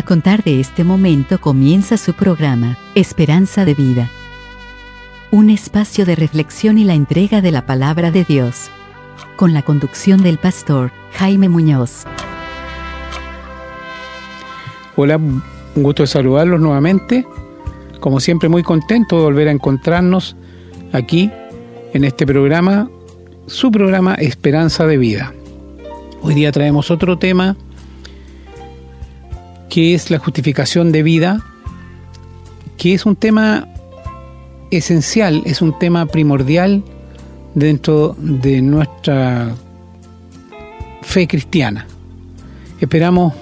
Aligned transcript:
A 0.00 0.02
contar 0.02 0.42
de 0.42 0.60
este 0.60 0.82
momento 0.82 1.38
comienza 1.42 1.98
su 1.98 2.14
programa, 2.14 2.78
Esperanza 2.94 3.66
de 3.66 3.74
Vida. 3.74 4.08
Un 5.30 5.50
espacio 5.50 6.06
de 6.06 6.16
reflexión 6.16 6.78
y 6.78 6.84
la 6.84 6.94
entrega 6.94 7.42
de 7.42 7.50
la 7.50 7.66
palabra 7.66 8.10
de 8.10 8.24
Dios. 8.24 8.70
Con 9.36 9.52
la 9.52 9.60
conducción 9.60 10.22
del 10.22 10.38
pastor 10.38 10.90
Jaime 11.12 11.50
Muñoz. 11.50 12.04
Hola, 14.96 15.18
un 15.18 15.42
gusto 15.74 16.04
de 16.04 16.06
saludarlos 16.06 16.62
nuevamente. 16.62 17.26
Como 18.00 18.20
siempre 18.20 18.48
muy 18.48 18.62
contento 18.62 19.18
de 19.18 19.24
volver 19.24 19.48
a 19.48 19.52
encontrarnos 19.52 20.34
aquí 20.94 21.30
en 21.92 22.04
este 22.04 22.24
programa, 22.24 22.88
su 23.44 23.70
programa 23.70 24.14
Esperanza 24.14 24.86
de 24.86 24.96
Vida. 24.96 25.34
Hoy 26.22 26.36
día 26.36 26.52
traemos 26.52 26.90
otro 26.90 27.18
tema 27.18 27.54
que 29.70 29.94
es 29.94 30.10
la 30.10 30.18
justificación 30.18 30.92
de 30.92 31.02
vida, 31.02 31.40
que 32.76 32.92
es 32.92 33.06
un 33.06 33.16
tema 33.16 33.68
esencial, 34.70 35.42
es 35.46 35.62
un 35.62 35.78
tema 35.78 36.06
primordial 36.06 36.82
dentro 37.54 38.16
de 38.18 38.60
nuestra 38.60 39.54
fe 41.02 41.26
cristiana. 41.26 41.86
Esperamos 42.80 43.32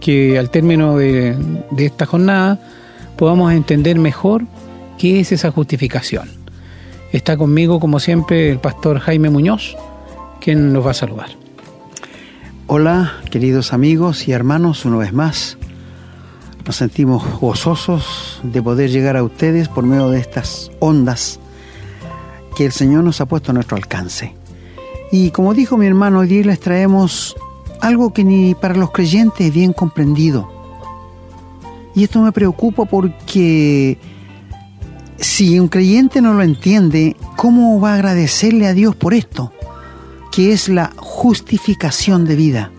que 0.00 0.38
al 0.38 0.50
término 0.50 0.96
de, 0.96 1.36
de, 1.70 1.86
esta 1.86 2.06
jornada 2.06 2.60
podamos 3.16 3.52
entender 3.52 3.98
mejor 3.98 4.42
qué 4.98 5.20
es 5.20 5.32
esa 5.32 5.50
justificación. 5.50 6.30
Está 7.12 7.36
conmigo, 7.36 7.80
como 7.80 7.98
siempre, 7.98 8.50
el 8.50 8.58
pastor 8.58 9.00
Jaime 9.00 9.30
Muñoz, 9.30 9.76
quien 10.40 10.72
nos 10.72 10.86
va 10.86 10.92
a 10.92 10.94
saludar. 10.94 11.45
Hola, 12.68 13.12
queridos 13.30 13.72
amigos 13.72 14.26
y 14.26 14.32
hermanos, 14.32 14.84
una 14.84 14.96
vez 14.96 15.12
más. 15.12 15.56
Nos 16.66 16.74
sentimos 16.74 17.38
gozosos 17.38 18.40
de 18.42 18.60
poder 18.60 18.90
llegar 18.90 19.16
a 19.16 19.22
ustedes 19.22 19.68
por 19.68 19.86
medio 19.86 20.10
de 20.10 20.18
estas 20.18 20.72
ondas 20.80 21.38
que 22.56 22.66
el 22.66 22.72
Señor 22.72 23.04
nos 23.04 23.20
ha 23.20 23.26
puesto 23.26 23.52
a 23.52 23.54
nuestro 23.54 23.76
alcance. 23.76 24.34
Y 25.12 25.30
como 25.30 25.54
dijo 25.54 25.76
mi 25.76 25.86
hermano, 25.86 26.18
hoy 26.18 26.26
día 26.26 26.42
les 26.42 26.58
traemos 26.58 27.36
algo 27.80 28.12
que 28.12 28.24
ni 28.24 28.56
para 28.56 28.74
los 28.74 28.90
creyentes 28.90 29.46
es 29.46 29.54
bien 29.54 29.72
comprendido. 29.72 30.50
Y 31.94 32.02
esto 32.02 32.20
me 32.20 32.32
preocupa 32.32 32.84
porque 32.84 33.96
si 35.18 35.60
un 35.60 35.68
creyente 35.68 36.20
no 36.20 36.34
lo 36.34 36.42
entiende, 36.42 37.14
¿cómo 37.36 37.80
va 37.80 37.92
a 37.92 37.94
agradecerle 37.94 38.66
a 38.66 38.74
Dios 38.74 38.96
por 38.96 39.14
esto? 39.14 39.52
que 40.36 40.52
es 40.52 40.68
la 40.68 40.92
justificación 41.16 42.26
de 42.26 42.36
vida. 42.36 42.70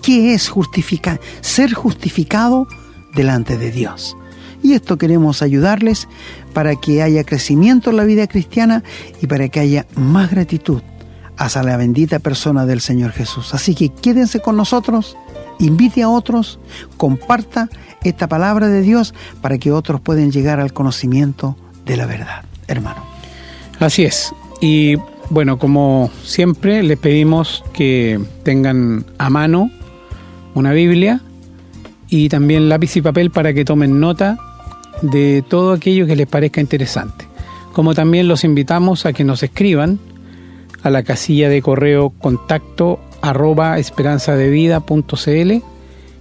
¿Qué 0.00 0.32
es 0.32 0.48
justificar? 0.48 1.20
Ser 1.42 1.74
justificado 1.74 2.66
delante 3.14 3.58
de 3.58 3.70
Dios. 3.70 4.16
Y 4.62 4.72
esto 4.72 4.96
queremos 4.96 5.42
ayudarles 5.42 6.08
para 6.54 6.76
que 6.76 7.02
haya 7.02 7.24
crecimiento 7.24 7.90
en 7.90 7.98
la 7.98 8.04
vida 8.04 8.26
cristiana 8.26 8.82
y 9.20 9.26
para 9.26 9.50
que 9.50 9.60
haya 9.60 9.86
más 9.96 10.30
gratitud 10.30 10.80
hacia 11.36 11.62
la 11.62 11.76
bendita 11.76 12.20
persona 12.20 12.64
del 12.64 12.80
Señor 12.80 13.12
Jesús. 13.12 13.52
Así 13.52 13.74
que 13.74 13.90
quédense 13.90 14.40
con 14.40 14.56
nosotros, 14.56 15.14
invite 15.58 16.02
a 16.02 16.08
otros, 16.08 16.58
comparta 16.96 17.68
esta 18.02 18.28
palabra 18.28 18.68
de 18.68 18.80
Dios 18.80 19.12
para 19.42 19.58
que 19.58 19.72
otros 19.72 20.00
puedan 20.00 20.32
llegar 20.32 20.58
al 20.58 20.72
conocimiento 20.72 21.54
de 21.84 21.98
la 21.98 22.06
verdad, 22.06 22.46
hermano. 22.66 23.04
Así 23.78 24.04
es. 24.04 24.32
Y 24.62 24.96
bueno, 25.30 25.58
como 25.58 26.10
siempre, 26.22 26.82
les 26.82 26.98
pedimos 26.98 27.64
que 27.72 28.20
tengan 28.42 29.04
a 29.18 29.30
mano 29.30 29.70
una 30.54 30.72
Biblia 30.72 31.20
y 32.08 32.28
también 32.28 32.68
lápiz 32.68 32.96
y 32.96 33.02
papel 33.02 33.30
para 33.30 33.54
que 33.54 33.64
tomen 33.64 34.00
nota 34.00 34.38
de 35.02 35.42
todo 35.48 35.72
aquello 35.72 36.06
que 36.06 36.16
les 36.16 36.26
parezca 36.26 36.60
interesante. 36.60 37.26
Como 37.72 37.94
también 37.94 38.28
los 38.28 38.44
invitamos 38.44 39.06
a 39.06 39.12
que 39.12 39.24
nos 39.24 39.42
escriban 39.42 39.98
a 40.82 40.90
la 40.90 41.02
casilla 41.02 41.48
de 41.48 41.62
correo 41.62 42.10
contacto 42.10 43.00
arroba 43.20 43.78
esperanzadevida.cl 43.78 45.52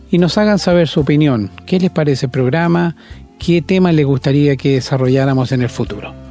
y 0.10 0.18
nos 0.18 0.38
hagan 0.38 0.60
saber 0.60 0.88
su 0.88 1.02
opinión, 1.02 1.52
qué 1.68 1.80
les 1.80 1.92
parece 1.92 2.28
el 2.28 2.32
programa, 2.32 2.96
qué 3.38 3.62
tema 3.62 3.92
les 3.92 4.06
gustaría 4.06 4.56
que 4.56 4.76
desarrolláramos 4.76 5.52
en 5.52 5.64
el 5.64 5.70
futuro. 5.70 6.23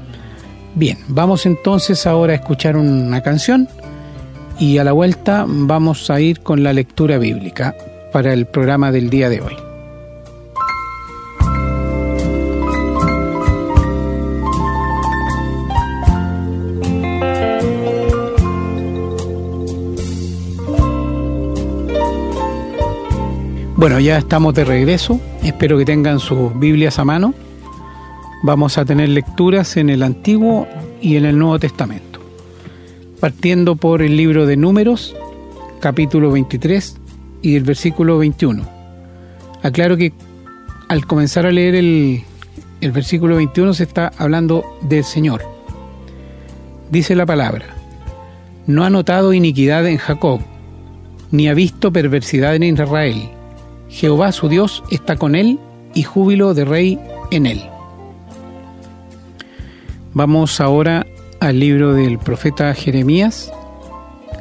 Bien, 0.75 0.97
vamos 1.09 1.45
entonces 1.45 2.07
ahora 2.07 2.33
a 2.33 2.37
escuchar 2.37 2.77
una 2.77 3.23
canción 3.23 3.69
y 4.59 4.79
a 4.79 4.85
la 4.85 4.93
vuelta 4.93 5.45
vamos 5.47 6.11
a 6.11 6.19
ir 6.19 6.41
con 6.41 6.63
la 6.63 6.73
lectura 6.73 7.19
bíblica 7.19 7.77
para 8.11 8.33
el 8.33 8.47
programa 8.47 8.91
del 8.91 9.11
día 9.11 9.29
de 9.29 9.43
hoy. 9.43 9.57
Bueno, 23.77 23.99
ya 23.99 24.17
estamos 24.17 24.55
de 24.55 24.65
regreso. 24.65 25.21
Espero 25.43 25.77
que 25.77 25.85
tengan 25.85 26.19
sus 26.19 26.59
Biblias 26.59 26.99
a 26.99 27.05
mano 27.05 27.35
vamos 28.43 28.77
a 28.77 28.85
tener 28.85 29.09
lecturas 29.09 29.77
en 29.77 29.89
el 29.89 30.03
Antiguo 30.03 30.67
y 31.01 31.17
en 31.17 31.25
el 31.25 31.39
Nuevo 31.39 31.59
Testamento. 31.59 32.21
Partiendo 33.21 33.77
por 33.77 34.03
el 34.03 34.17
libro 34.17 34.47
de 34.47 34.57
Números, 34.57 35.15
capítulo 35.81 36.33
23 36.33 36.97
y 37.41 37.57
el 37.57 37.63
versículo 37.63 38.19
21. 38.19 38.65
Aclaro 39.63 39.97
que 39.97 40.13
al 40.89 41.07
comenzar 41.07 41.47
a 41.47 41.53
leer 41.53 41.77
el, 41.77 42.23
versículo 42.81 43.37
21 43.37 43.75
se 43.75 43.85
está 43.85 44.13
hablando 44.19 44.65
del 44.83 45.05
Señor. 45.05 45.43
Dice 46.91 47.15
la 47.15 47.25
palabra, 47.25 47.67
no 48.67 48.85
ha 48.85 48.91
notado 48.91 49.33
iniquidad 49.33 49.87
en 49.87 49.99
Jacob, 49.99 50.41
ni 51.31 51.49
ha 51.49 51.55
visto 51.55 51.93
perversidad 51.93 52.57
en 52.57 52.65
Israel. 52.65 53.31
Jehová 53.89 54.33
su 54.33 54.49
Dios 54.49 54.83
está 54.91 55.17
con 55.17 55.37
él 55.37 55.61
y 55.95 56.03
júbilo 56.03 56.55
de 56.55 56.65
rey 56.65 56.99
en 57.31 57.47
él. 57.47 57.72
Vamos 60.15 60.61
ahora 60.61 61.07
al 61.41 61.59
libro 61.59 61.95
del 61.95 62.19
profeta 62.19 62.75
Jeremías, 62.75 63.51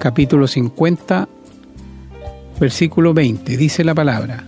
capítulo 0.01 0.45
50, 0.45 1.29
versículo 2.59 3.13
20. 3.13 3.55
Dice 3.55 3.85
la 3.85 3.95
palabra, 3.95 4.43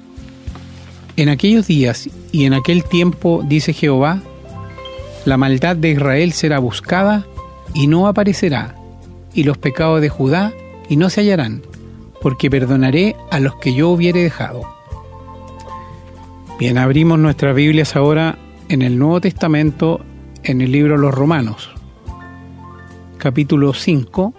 En 1.16 1.30
aquellos 1.30 1.66
días 1.66 2.10
y 2.34 2.44
en 2.44 2.54
aquel 2.54 2.84
tiempo, 2.84 3.42
dice 3.48 3.72
Jehová, 3.72 4.22
la 5.24 5.38
maldad 5.38 5.78
de 5.78 5.92
Israel 5.92 6.34
será 6.34 6.60
buscada 6.60 7.26
y 7.74 7.88
no 7.88 8.08
aparecerá, 8.08 8.76
y 9.34 9.44
los 9.44 9.58
pecados 9.58 10.02
de 10.02 10.10
Judá 10.10 10.52
y 10.90 10.98
no 10.98 11.10
se 11.10 11.22
hallarán, 11.22 11.62
porque 12.22 12.50
perdonaré 12.50 13.16
a 13.32 13.40
los 13.40 13.56
que 13.56 13.74
yo 13.74 13.92
hubiere 13.92 14.22
dejado. 14.24 14.64
Bien, 16.60 16.78
abrimos 16.78 17.18
nuestras 17.18 17.56
Biblias 17.56 17.96
ahora 17.96 18.38
en 18.68 18.82
el 18.82 19.00
Nuevo 19.00 19.22
Testamento 19.22 20.02
en 20.44 20.62
el 20.62 20.72
libro 20.72 20.98
Los 20.98 21.14
Romanos, 21.14 21.70
capítulo 23.18 23.74
5, 23.74 24.34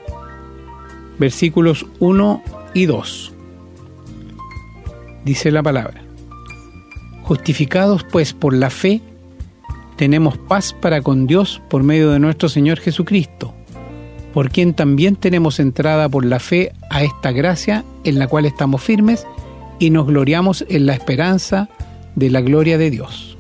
versículos 1.19 1.87
1 1.99 2.43
y 2.75 2.87
2. 2.87 3.33
Dice 5.25 5.51
la 5.51 5.63
palabra, 5.63 6.03
justificados 7.23 8.05
pues 8.05 8.35
por 8.35 8.53
la 8.53 8.69
fe, 8.69 9.01
tenemos 9.97 10.37
paz 10.37 10.75
para 10.75 11.01
con 11.01 11.27
Dios 11.27 11.63
por 11.71 11.83
medio 11.83 12.11
de 12.11 12.19
nuestro 12.19 12.49
Señor 12.49 12.79
Jesucristo, 12.79 13.55
por 14.35 14.51
quien 14.51 14.75
también 14.75 15.17
tenemos 15.17 15.59
entrada 15.59 16.09
por 16.09 16.27
la 16.27 16.41
fe 16.41 16.73
a 16.91 17.03
esta 17.03 17.33
gracia 17.33 17.85
en 18.05 18.19
la 18.19 18.27
cual 18.27 18.45
estamos 18.45 18.83
firmes 18.83 19.27
y 19.79 19.91
nos 19.91 20.07
gloriamos 20.07 20.67
en 20.69 20.87
la 20.87 20.93
esperanza 20.93 21.71
de 22.15 22.31
la 22.31 22.43
gloria 22.43 22.77
de 22.77 22.91
Dios. 22.91 23.34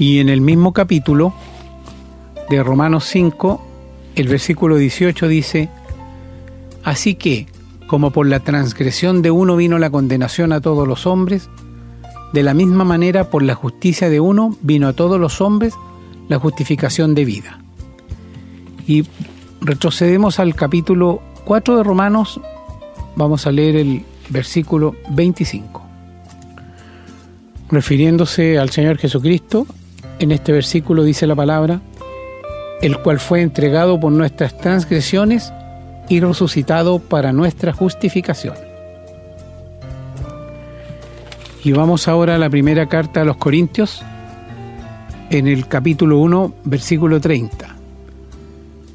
Y 0.00 0.20
en 0.20 0.30
el 0.30 0.40
mismo 0.40 0.72
capítulo 0.72 1.34
de 2.48 2.62
Romanos 2.62 3.04
5, 3.04 3.62
el 4.14 4.28
versículo 4.28 4.76
18 4.76 5.28
dice, 5.28 5.68
Así 6.82 7.16
que, 7.16 7.48
como 7.86 8.10
por 8.10 8.26
la 8.26 8.40
transgresión 8.40 9.20
de 9.20 9.30
uno 9.30 9.56
vino 9.56 9.78
la 9.78 9.90
condenación 9.90 10.54
a 10.54 10.62
todos 10.62 10.88
los 10.88 11.06
hombres, 11.06 11.50
de 12.32 12.42
la 12.42 12.54
misma 12.54 12.84
manera 12.84 13.28
por 13.28 13.42
la 13.42 13.54
justicia 13.54 14.08
de 14.08 14.20
uno 14.20 14.56
vino 14.62 14.88
a 14.88 14.94
todos 14.94 15.20
los 15.20 15.42
hombres 15.42 15.74
la 16.28 16.38
justificación 16.38 17.14
de 17.14 17.26
vida. 17.26 17.60
Y 18.86 19.04
retrocedemos 19.60 20.38
al 20.38 20.54
capítulo 20.54 21.20
4 21.44 21.76
de 21.76 21.82
Romanos, 21.82 22.40
vamos 23.16 23.46
a 23.46 23.52
leer 23.52 23.76
el 23.76 24.06
versículo 24.30 24.96
25. 25.10 25.82
Refiriéndose 27.70 28.58
al 28.58 28.70
Señor 28.70 28.96
Jesucristo, 28.96 29.66
en 30.20 30.32
este 30.32 30.52
versículo 30.52 31.02
dice 31.02 31.26
la 31.26 31.34
palabra, 31.34 31.80
el 32.82 32.98
cual 32.98 33.18
fue 33.18 33.40
entregado 33.40 33.98
por 33.98 34.12
nuestras 34.12 34.56
transgresiones 34.56 35.52
y 36.08 36.20
resucitado 36.20 36.98
para 36.98 37.32
nuestra 37.32 37.72
justificación. 37.72 38.54
Y 41.64 41.72
vamos 41.72 42.06
ahora 42.06 42.36
a 42.36 42.38
la 42.38 42.48
primera 42.48 42.86
carta 42.86 43.22
a 43.22 43.24
los 43.24 43.36
Corintios, 43.36 44.02
en 45.30 45.46
el 45.46 45.68
capítulo 45.68 46.18
1, 46.18 46.54
versículo 46.64 47.20
30. 47.20 47.76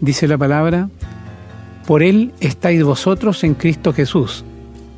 Dice 0.01 0.27
la 0.27 0.37
palabra, 0.37 0.89
por 1.87 2.03
Él 2.03 2.33
estáis 2.39 2.83
vosotros 2.83 3.43
en 3.43 3.55
Cristo 3.55 3.93
Jesús, 3.93 4.43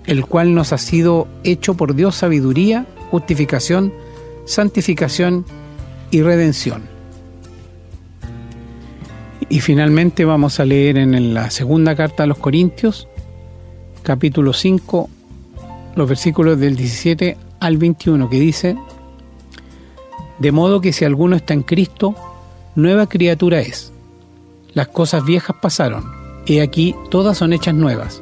el 0.05 0.25
cual 0.25 0.53
nos 0.53 0.73
ha 0.73 0.77
sido 0.77 1.27
hecho 1.43 1.75
por 1.75 1.95
Dios 1.95 2.15
sabiduría, 2.15 2.85
justificación, 3.11 3.93
santificación 4.45 5.45
y 5.45 5.66
redención. 6.11 6.83
Y 9.49 9.61
finalmente 9.61 10.25
vamos 10.25 10.59
a 10.59 10.65
leer 10.65 10.97
en 10.97 11.33
la 11.33 11.49
segunda 11.51 11.95
carta 11.95 12.23
a 12.23 12.27
los 12.27 12.37
Corintios, 12.37 13.07
capítulo 14.03 14.53
5, 14.53 15.09
los 15.95 16.09
versículos 16.09 16.59
del 16.59 16.75
17 16.75 17.37
al 17.59 17.77
21, 17.77 18.29
que 18.29 18.39
dice, 18.39 18.75
De 20.39 20.51
modo 20.51 20.81
que 20.81 20.91
si 20.91 21.05
alguno 21.05 21.35
está 21.35 21.53
en 21.53 21.63
Cristo, 21.63 22.15
nueva 22.75 23.07
criatura 23.07 23.59
es. 23.61 23.93
Las 24.73 24.89
cosas 24.89 25.25
viejas 25.25 25.55
pasaron, 25.61 26.05
y 26.45 26.59
aquí 26.59 26.93
todas 27.09 27.37
son 27.37 27.53
hechas 27.53 27.73
nuevas. 27.73 28.21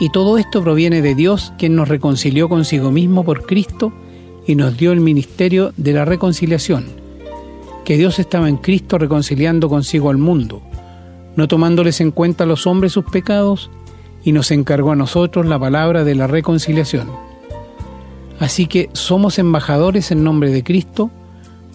Y 0.00 0.10
todo 0.10 0.38
esto 0.38 0.62
proviene 0.62 1.02
de 1.02 1.14
Dios, 1.14 1.52
quien 1.58 1.76
nos 1.76 1.88
reconcilió 1.88 2.48
consigo 2.48 2.90
mismo 2.90 3.24
por 3.24 3.46
Cristo 3.46 3.92
y 4.50 4.56
nos 4.56 4.76
dio 4.76 4.90
el 4.90 4.98
ministerio 4.98 5.72
de 5.76 5.92
la 5.92 6.04
reconciliación, 6.04 6.86
que 7.84 7.96
Dios 7.96 8.18
estaba 8.18 8.48
en 8.48 8.56
Cristo 8.56 8.98
reconciliando 8.98 9.68
consigo 9.68 10.10
al 10.10 10.18
mundo, 10.18 10.60
no 11.36 11.46
tomándoles 11.46 12.00
en 12.00 12.10
cuenta 12.10 12.42
a 12.42 12.48
los 12.48 12.66
hombres 12.66 12.90
sus 12.90 13.04
pecados, 13.04 13.70
y 14.24 14.32
nos 14.32 14.50
encargó 14.50 14.90
a 14.90 14.96
nosotros 14.96 15.46
la 15.46 15.56
palabra 15.56 16.02
de 16.02 16.16
la 16.16 16.26
reconciliación. 16.26 17.12
Así 18.40 18.66
que 18.66 18.90
somos 18.92 19.38
embajadores 19.38 20.10
en 20.10 20.24
nombre 20.24 20.50
de 20.50 20.64
Cristo, 20.64 21.12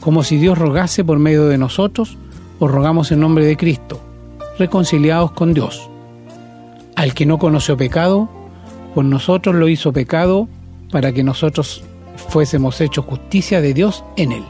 como 0.02 0.26
si 0.26 0.36
Dios 0.36 0.58
rogase 0.58 1.06
por 1.06 1.18
medio 1.18 1.46
de 1.46 1.58
nosotros, 1.58 2.18
o 2.60 2.68
rogamos 2.68 3.10
en 3.14 3.22
nombre 3.22 3.46
de 3.46 3.56
Cristo, 3.56 4.02
reconciliados 4.60 5.32
con 5.32 5.54
Dios. 5.54 5.90
Al 6.98 7.14
que 7.14 7.26
no 7.26 7.38
conoció 7.38 7.78
pecado, 7.78 8.28
pues 8.94 9.08
nosotros 9.08 9.56
lo 9.56 9.70
hizo 9.70 9.94
pecado 9.94 10.50
para 10.92 11.14
que 11.14 11.24
nosotros 11.24 11.82
fuésemos 12.30 12.82
hechos 12.82 13.06
justicia 13.06 13.62
de 13.62 13.74
Dios 13.74 14.04
en 14.18 14.32
él. 14.32 14.44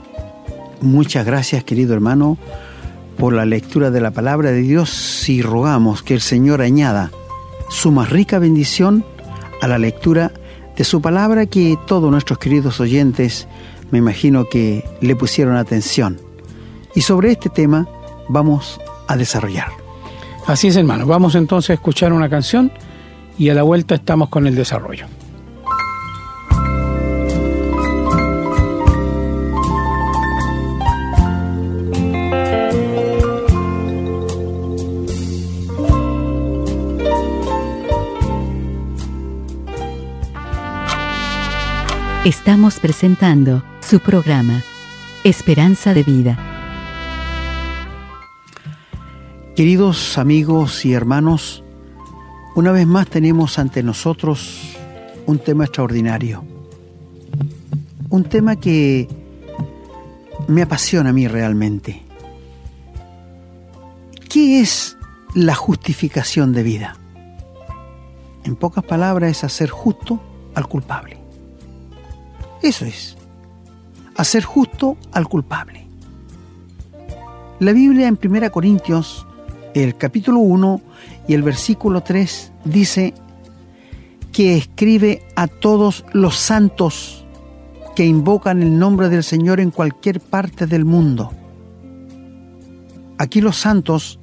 Muchas 0.82 1.26
gracias, 1.26 1.64
querido 1.64 1.94
hermano, 1.94 2.38
por 3.18 3.34
la 3.34 3.46
lectura 3.46 3.92
de 3.92 4.02
la 4.02 4.12
palabra 4.12 4.52
de 4.52 4.62
Dios 4.62 5.28
y 5.30 5.42
rogamos 5.42 6.04
que 6.04 6.14
el 6.14 6.22
Señor 6.22 6.62
añada 6.62 7.12
su 7.70 7.92
más 7.92 8.10
rica 8.10 8.40
bendición 8.40 9.06
a 9.62 9.68
la 9.68 9.78
lectura 9.78 10.32
de 10.76 10.84
su 10.84 11.02
palabra 11.02 11.46
que 11.46 11.78
todos 11.88 12.12
nuestros 12.12 12.40
queridos 12.40 12.80
oyentes 12.80 13.48
me 13.92 14.00
imagino 14.00 14.46
que 14.46 14.84
le 15.02 15.16
pusieron 15.16 15.56
atención. 15.56 16.20
Y 16.94 17.02
sobre 17.02 17.32
este 17.32 17.50
tema 17.50 17.88
vamos 18.28 18.80
a 19.08 19.16
desarrollar. 19.16 19.70
Así 20.48 20.68
es, 20.68 20.76
hermano. 20.76 21.06
Vamos 21.06 21.36
entonces 21.36 21.72
a 21.72 21.74
escuchar 21.74 22.14
una 22.14 22.30
canción 22.30 22.72
y 23.38 23.50
a 23.50 23.54
la 23.54 23.64
vuelta 23.64 23.96
estamos 23.96 24.30
con 24.30 24.48
el 24.48 24.56
desarrollo. 24.56 25.08
Estamos 42.26 42.80
presentando 42.80 43.64
su 43.82 44.00
programa, 44.00 44.64
Esperanza 45.24 45.94
de 45.94 46.02
Vida. 46.02 46.40
Queridos 49.56 50.18
amigos 50.18 50.86
y 50.86 50.94
hermanos, 50.94 51.64
una 52.56 52.72
vez 52.72 52.88
más 52.88 53.06
tenemos 53.06 53.60
ante 53.60 53.84
nosotros 53.84 54.76
un 55.28 55.38
tema 55.38 55.66
extraordinario. 55.66 56.44
Un 58.10 58.24
tema 58.24 58.56
que 58.56 59.08
me 60.48 60.64
apasiona 60.64 61.12
a 61.12 61.14
mí 61.14 61.28
realmente. 61.28 62.02
¿Qué 64.28 64.62
es 64.62 64.98
la 65.36 65.54
justificación 65.54 66.54
de 66.54 66.64
vida? 66.64 66.98
En 68.44 68.56
pocas 68.56 68.84
palabras 68.84 69.30
es 69.30 69.44
hacer 69.44 69.70
justo 69.70 70.20
al 70.56 70.68
culpable. 70.68 71.25
Eso 72.62 72.86
es, 72.86 73.18
hacer 74.16 74.44
justo 74.44 74.98
al 75.12 75.28
culpable. 75.28 75.86
La 77.60 77.72
Biblia 77.72 78.08
en 78.08 78.20
1 78.22 78.52
Corintios, 78.52 79.26
el 79.74 79.96
capítulo 79.96 80.40
1 80.40 80.82
y 81.28 81.34
el 81.34 81.44
versículo 81.44 82.02
3 82.02 82.52
dice 82.66 83.14
que 84.32 84.58
escribe 84.58 85.24
a 85.36 85.48
todos 85.48 86.04
los 86.12 86.36
santos 86.36 87.26
que 87.96 88.06
invocan 88.06 88.62
el 88.62 88.78
nombre 88.78 89.08
del 89.08 89.24
Señor 89.24 89.62
en 89.62 89.72
cualquier 89.72 90.20
parte 90.20 90.68
del 90.68 90.84
mundo. 90.84 91.32
Aquí 93.18 93.40
los 93.40 93.58
santos 93.58 94.20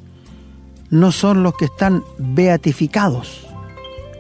no 0.91 1.11
son 1.11 1.43
los 1.43 1.57
que 1.57 1.65
están 1.65 2.05
beatificados 2.19 3.47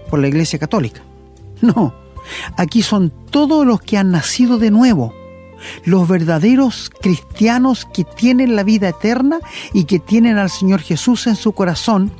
por 0.09 0.21
la 0.21 0.29
Iglesia 0.29 0.59
Católica. 0.59 1.03
No, 1.61 1.95
Aquí 2.57 2.83
son 2.83 3.13
todos 3.31 3.67
los 3.67 3.81
que 3.81 3.99
han 3.99 4.11
nacido 4.11 4.59
de 4.59 4.71
nuevo, 4.71 5.13
los 5.85 6.09
verdaderos 6.09 6.91
cristianos 7.01 7.87
que 7.93 8.05
tienen 8.05 8.57
la 8.57 8.65
vida 8.65 8.89
eterna 8.89 9.39
y 9.73 9.85
que 9.85 9.99
tienen 9.99 10.39
al 10.39 10.51
Señor 10.51 10.81
Jesús 10.81 11.27
en 11.27 11.37
su 11.37 11.53
corazón. 11.53 12.13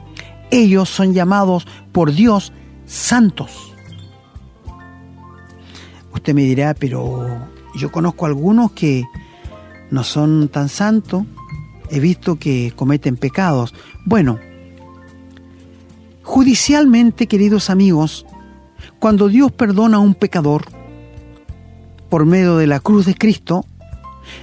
Ellos 0.51 0.89
son 0.89 1.15
llamados 1.15 1.67
por 1.93 2.13
Dios 2.13 2.53
santos. 2.87 3.73
Usted 6.13 6.35
me 6.35 6.43
dirá, 6.43 6.75
pero 6.75 7.27
yo 7.75 7.91
conozco 7.91 8.27
algunos 8.27 8.73
que 8.73 9.05
no 9.91 10.05
son 10.05 10.49
tan 10.49 10.69
santos, 10.69 11.25
he 11.91 12.01
visto 12.01 12.37
que 12.37 12.73
cometen 12.77 13.17
pecados. 13.17 13.75
Bueno, 14.05 14.39
judicialmente, 16.23 17.27
queridos 17.27 17.71
amigos, 17.71 18.27
cuando 19.03 19.27
Dios 19.27 19.51
perdona 19.51 19.97
a 19.97 20.01
un 20.01 20.15
pecador 20.15 20.67
por 22.09 22.25
medio 22.25 22.57
de 22.57 22.69
la 22.69 22.79
cruz 22.79 23.05
de 23.05 23.17
Cristo, 23.17 23.67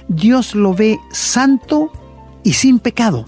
Dios 0.06 0.54
lo 0.54 0.74
ve 0.74 1.00
santo 1.10 1.90
y 2.42 2.52
sin 2.52 2.78
pecado, 2.78 3.26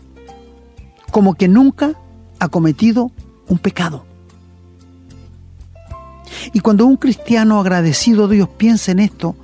como 1.11 1.33
que 1.33 1.49
nunca 1.49 1.95
ha 2.39 2.49
cometido 2.49 3.13
un 3.49 3.57
pecado. 3.57 4.05
Y 6.53 6.61
cuando 6.61 6.85
un 6.85 6.99
cristiano 6.99 7.59
agradecido 7.59 8.29
Dios 8.29 8.51
piensa 8.51 8.93
en 8.93 8.99
esto, 8.99 9.35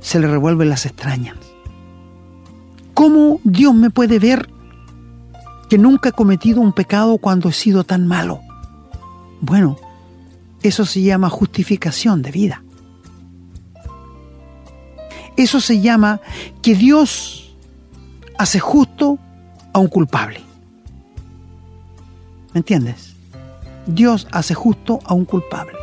se 0.00 0.20
le 0.20 0.26
revuelven 0.26 0.68
las 0.68 0.84
extrañas. 0.84 1.38
¿Cómo 2.92 3.40
Dios 3.44 3.74
me 3.74 3.88
puede 3.88 4.18
ver 4.18 4.50
que 5.70 5.78
nunca 5.78 6.10
he 6.10 6.12
cometido 6.12 6.60
un 6.60 6.74
pecado 6.74 7.16
cuando 7.16 7.48
he 7.48 7.52
sido 7.54 7.82
tan 7.82 8.06
malo? 8.06 8.42
Bueno, 9.40 9.76
eso 10.62 10.84
se 10.84 11.02
llama 11.02 11.30
justificación 11.30 12.22
de 12.22 12.30
vida. 12.30 12.62
Eso 15.36 15.60
se 15.60 15.80
llama 15.80 16.20
que 16.60 16.74
Dios 16.74 17.54
hace 18.36 18.60
justo 18.60 19.18
a 19.72 19.78
un 19.78 19.88
culpable. 19.88 20.40
¿Me 22.52 22.58
entiendes? 22.58 23.14
Dios 23.86 24.26
hace 24.32 24.54
justo 24.54 24.98
a 25.04 25.14
un 25.14 25.24
culpable. 25.24 25.78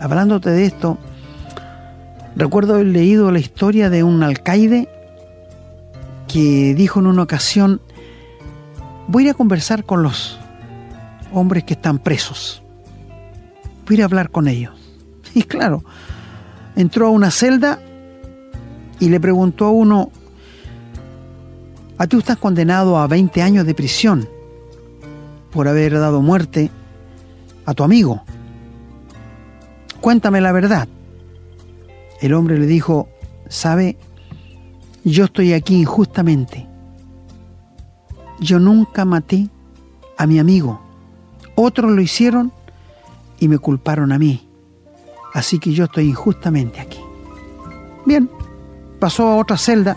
Hablándote 0.00 0.50
de 0.50 0.66
esto, 0.66 0.98
recuerdo 2.36 2.74
haber 2.74 2.86
leído 2.86 3.30
la 3.30 3.38
historia 3.38 3.90
de 3.90 4.02
un 4.02 4.22
alcaide 4.22 4.88
que 6.28 6.74
dijo 6.74 7.00
en 7.00 7.06
una 7.06 7.22
ocasión, 7.22 7.80
voy 9.08 9.24
a 9.24 9.26
ir 9.26 9.30
a 9.32 9.34
conversar 9.34 9.84
con 9.84 10.02
los 10.02 10.38
hombres 11.32 11.64
que 11.64 11.74
están 11.74 11.98
presos. 11.98 12.62
Ir 13.90 14.02
a 14.02 14.06
hablar 14.06 14.30
con 14.30 14.48
ellos. 14.48 14.74
Y 15.34 15.44
claro, 15.44 15.82
entró 16.76 17.06
a 17.06 17.10
una 17.10 17.30
celda 17.30 17.78
y 19.00 19.08
le 19.08 19.18
preguntó 19.18 19.64
a 19.66 19.70
uno, 19.70 20.10
a 21.96 22.06
ti 22.06 22.16
estás 22.18 22.36
condenado 22.36 22.98
a 22.98 23.06
20 23.06 23.40
años 23.40 23.66
de 23.66 23.74
prisión 23.74 24.28
por 25.50 25.68
haber 25.68 25.94
dado 25.98 26.20
muerte 26.20 26.70
a 27.66 27.74
tu 27.74 27.82
amigo. 27.82 28.22
Cuéntame 30.00 30.40
la 30.40 30.52
verdad. 30.52 30.88
El 32.20 32.34
hombre 32.34 32.58
le 32.58 32.66
dijo, 32.66 33.08
sabe, 33.48 33.96
yo 35.04 35.24
estoy 35.24 35.52
aquí 35.52 35.80
injustamente. 35.80 36.68
Yo 38.40 38.58
nunca 38.58 39.04
maté 39.04 39.48
a 40.16 40.26
mi 40.26 40.38
amigo. 40.38 40.80
Otros 41.54 41.90
lo 41.90 42.00
hicieron 42.00 42.52
y 43.38 43.48
me 43.48 43.58
culparon 43.58 44.12
a 44.12 44.18
mí. 44.18 44.48
así 45.34 45.58
que 45.58 45.72
yo 45.72 45.84
estoy 45.84 46.08
injustamente 46.08 46.80
aquí. 46.80 46.98
Bien, 48.04 48.28
pasó 48.98 49.26
a 49.28 49.36
otra 49.36 49.56
celda. 49.56 49.96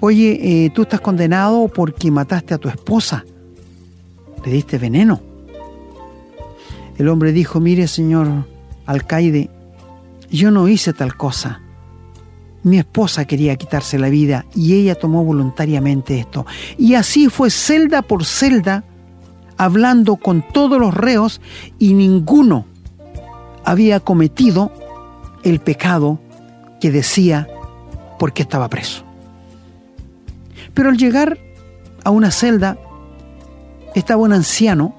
Oye, 0.00 0.38
eh, 0.66 0.70
tú 0.70 0.82
estás 0.82 1.00
condenado 1.00 1.68
porque 1.68 2.10
mataste 2.10 2.54
a 2.54 2.58
tu 2.58 2.68
esposa. 2.68 3.24
Le 4.44 4.52
diste 4.52 4.78
veneno. 4.78 5.20
El 6.98 7.08
hombre 7.08 7.32
dijo, 7.32 7.60
mire 7.60 7.86
señor 7.88 8.28
alcaide, 8.86 9.50
yo 10.30 10.50
no 10.50 10.68
hice 10.68 10.92
tal 10.92 11.16
cosa. 11.16 11.60
Mi 12.62 12.78
esposa 12.78 13.24
quería 13.24 13.56
quitarse 13.56 13.98
la 13.98 14.08
vida 14.08 14.46
y 14.54 14.74
ella 14.74 14.94
tomó 14.94 15.24
voluntariamente 15.24 16.18
esto. 16.18 16.44
Y 16.76 16.94
así 16.94 17.28
fue 17.28 17.50
celda 17.50 18.02
por 18.02 18.24
celda, 18.24 18.84
hablando 19.58 20.16
con 20.16 20.42
todos 20.52 20.80
los 20.80 20.94
reos 20.94 21.40
y 21.78 21.94
ninguno 21.94 22.64
había 23.64 24.00
cometido 24.00 24.72
el 25.42 25.60
pecado 25.60 26.18
que 26.80 26.90
decía 26.90 27.48
porque 28.18 28.42
estaba 28.42 28.68
preso. 28.68 29.04
Pero 30.74 30.88
al 30.88 30.96
llegar 30.96 31.38
a 32.04 32.10
una 32.10 32.30
celda 32.30 32.78
estaba 33.94 34.22
un 34.22 34.32
anciano 34.32 34.94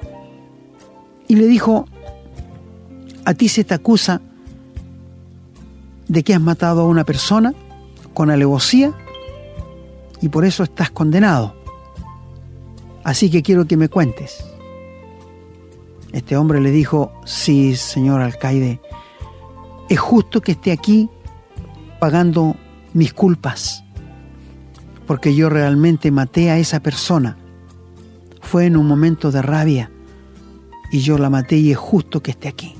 y 1.28 1.36
le 1.36 1.48
dijo, 1.48 1.86
a 3.26 3.34
ti 3.34 3.50
se 3.50 3.64
te 3.64 3.74
acusa 3.74 4.22
de 6.08 6.24
que 6.24 6.34
has 6.34 6.42
matado 6.42 6.82
a 6.82 6.86
una 6.86 7.06
persona 7.06 7.54
con 8.14 8.30
alevosía 8.30 8.94
y 10.22 10.30
por 10.30 10.44
eso 10.44 10.64
estás 10.64 10.90
condenado. 10.92 11.56
Así 13.04 13.30
que 13.30 13.42
quiero 13.42 13.66
que 13.66 13.78
me 13.78 13.90
cuentes. 13.90 14.49
Este 16.12 16.36
hombre 16.36 16.60
le 16.60 16.72
dijo, 16.72 17.12
sí, 17.26 17.76
señor 17.76 18.22
alcaide, 18.22 18.82
es 19.90 20.00
justo 20.00 20.42
que 20.42 20.54
esté 20.54 20.72
aquí 20.72 21.10
pagando 22.00 22.56
mis 22.94 23.14
culpas, 23.14 23.84
porque 25.06 25.36
yo 25.36 25.50
realmente 25.50 26.12
maté 26.12 26.50
a 26.50 26.58
esa 26.58 26.80
persona. 26.80 27.38
Fue 28.42 28.66
en 28.66 28.78
un 28.78 28.88
momento 28.88 29.32
de 29.32 29.42
rabia 29.42 29.92
y 30.92 31.00
yo 31.00 31.18
la 31.18 31.30
maté 31.30 31.58
y 31.58 31.72
es 31.72 31.78
justo 31.78 32.24
que 32.24 32.32
esté 32.32 32.48
aquí. 32.48 32.76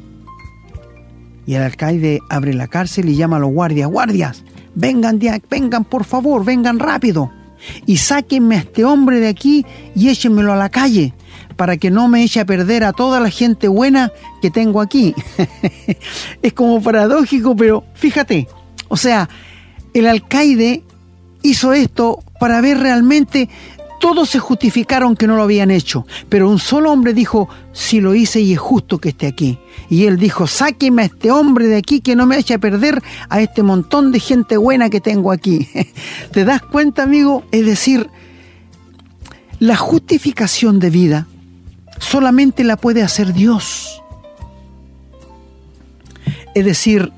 Y 1.46 1.56
el 1.56 1.64
alcaide 1.64 2.20
abre 2.30 2.54
la 2.54 2.68
cárcel 2.68 3.10
y 3.10 3.16
llama 3.16 3.38
a 3.38 3.40
los 3.40 3.52
guardias, 3.52 3.90
guardias, 3.90 4.44
vengan, 4.76 5.20
vengan 5.50 5.84
por 5.84 6.04
favor, 6.04 6.46
vengan 6.46 6.80
rápido 6.80 7.32
y 7.86 7.98
sáquenme 7.98 8.56
a 8.56 8.60
este 8.60 8.86
hombre 8.86 9.20
de 9.20 9.28
aquí 9.28 9.66
y 9.96 10.10
échenmelo 10.10 10.54
a 10.54 10.56
la 10.56 10.70
calle 10.70 11.14
para 11.60 11.76
que 11.76 11.92
no 11.92 12.08
me 12.08 12.24
eche 12.24 12.40
a 12.40 12.46
perder 12.46 12.86
a 12.86 12.94
toda 12.94 13.20
la 13.20 13.30
gente 13.30 13.68
buena 13.68 14.14
que 14.42 14.50
tengo 14.50 14.80
aquí. 14.80 15.14
es 16.42 16.54
como 16.54 16.82
paradójico, 16.82 17.54
pero 17.54 17.84
fíjate, 17.96 18.48
o 18.88 18.96
sea, 18.96 19.28
el 19.94 20.08
alcaide 20.08 20.84
hizo 21.42 21.74
esto 21.74 22.24
para 22.40 22.62
ver 22.62 22.78
realmente 22.80 23.50
todos 24.00 24.30
se 24.30 24.40
justificaron 24.40 25.18
que 25.18 25.28
no 25.28 25.36
lo 25.36 25.44
habían 25.44 25.70
hecho, 25.70 26.08
pero 26.30 26.50
un 26.50 26.60
solo 26.60 26.94
hombre 26.94 27.14
dijo, 27.14 27.50
si 27.74 28.00
lo 28.00 28.16
hice 28.16 28.40
y 28.40 28.54
es 28.54 28.60
justo 28.60 29.00
que 29.00 29.10
esté 29.10 29.28
aquí. 29.28 29.60
Y 29.90 30.06
él 30.06 30.16
dijo, 30.16 30.48
sáqueme 30.48 31.02
a 31.02 31.06
este 31.08 31.30
hombre 31.30 31.68
de 31.68 31.76
aquí 31.76 32.00
que 32.00 32.16
no 32.16 32.26
me 32.26 32.38
eche 32.38 32.54
a 32.54 32.60
perder 32.60 33.04
a 33.28 33.42
este 33.42 33.64
montón 33.64 34.14
de 34.14 34.22
gente 34.22 34.56
buena 34.56 34.90
que 34.90 35.02
tengo 35.02 35.34
aquí. 35.34 35.68
¿Te 36.32 36.46
das 36.46 36.62
cuenta, 36.62 37.04
amigo? 37.04 37.44
Es 37.52 37.66
decir, 37.66 38.10
la 39.60 39.76
justificación 39.76 40.80
de 40.80 40.90
vida 40.90 41.28
solamente 42.00 42.64
la 42.64 42.78
puede 42.78 43.04
hacer 43.04 43.34
Dios. 43.34 44.02
Es 46.56 46.66
decir, 46.66 47.12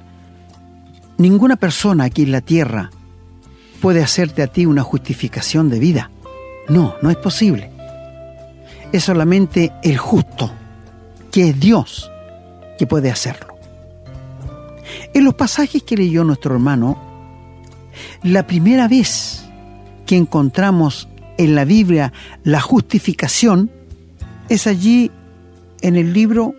ninguna 1.17 1.55
persona 1.55 2.05
aquí 2.05 2.23
en 2.23 2.31
la 2.31 2.41
tierra 2.41 2.91
puede 3.79 4.03
hacerte 4.03 4.43
a 4.43 4.47
ti 4.47 4.65
una 4.65 4.83
justificación 4.83 5.69
de 5.69 5.79
vida. 5.79 6.11
No, 6.67 6.95
no 7.01 7.09
es 7.09 7.17
posible. 7.17 7.71
Es 8.91 9.05
solamente 9.05 9.71
el 9.83 9.97
justo, 9.97 10.51
que 11.31 11.49
es 11.49 11.59
Dios, 11.59 12.11
que 12.77 12.85
puede 12.85 13.09
hacerlo. 13.09 13.55
En 15.13 15.23
los 15.23 15.35
pasajes 15.35 15.83
que 15.83 15.95
leyó 15.95 16.23
nuestro 16.23 16.53
hermano, 16.53 16.97
la 18.23 18.45
primera 18.45 18.87
vez 18.87 19.45
que 20.05 20.17
encontramos 20.17 21.07
en 21.37 21.55
la 21.55 21.65
Biblia 21.65 22.11
la 22.43 22.59
justificación 22.59 23.71
es 24.53 24.67
allí 24.67 25.11
en 25.81 25.95
el 25.95 26.13
libro 26.13 26.53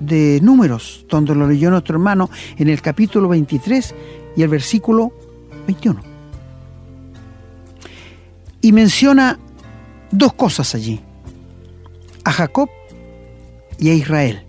de 0.00 0.40
números, 0.42 1.04
donde 1.08 1.34
lo 1.34 1.46
leyó 1.46 1.70
nuestro 1.70 1.94
hermano 1.96 2.30
en 2.56 2.68
el 2.68 2.80
capítulo 2.80 3.28
23 3.28 3.94
y 4.36 4.42
el 4.42 4.48
versículo 4.48 5.12
21 5.66 6.18
y 8.60 8.72
menciona 8.72 9.38
dos 10.10 10.32
cosas 10.34 10.74
allí, 10.74 11.00
a 12.24 12.32
Jacob 12.32 12.68
y 13.78 13.90
a 13.90 13.94
Israel. 13.94 14.44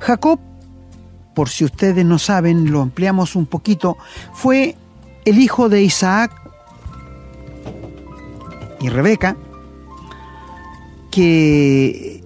Jacob, 0.00 0.38
por 1.34 1.48
si 1.48 1.64
ustedes 1.64 2.04
no 2.04 2.18
saben, 2.18 2.70
lo 2.70 2.82
ampliamos 2.82 3.36
un 3.36 3.46
poquito, 3.46 3.96
fue 4.32 4.76
el 5.24 5.38
hijo 5.38 5.68
de 5.68 5.82
Isaac 5.82 6.32
y 8.80 8.88
Rebeca, 8.88 9.36
que 11.12 12.24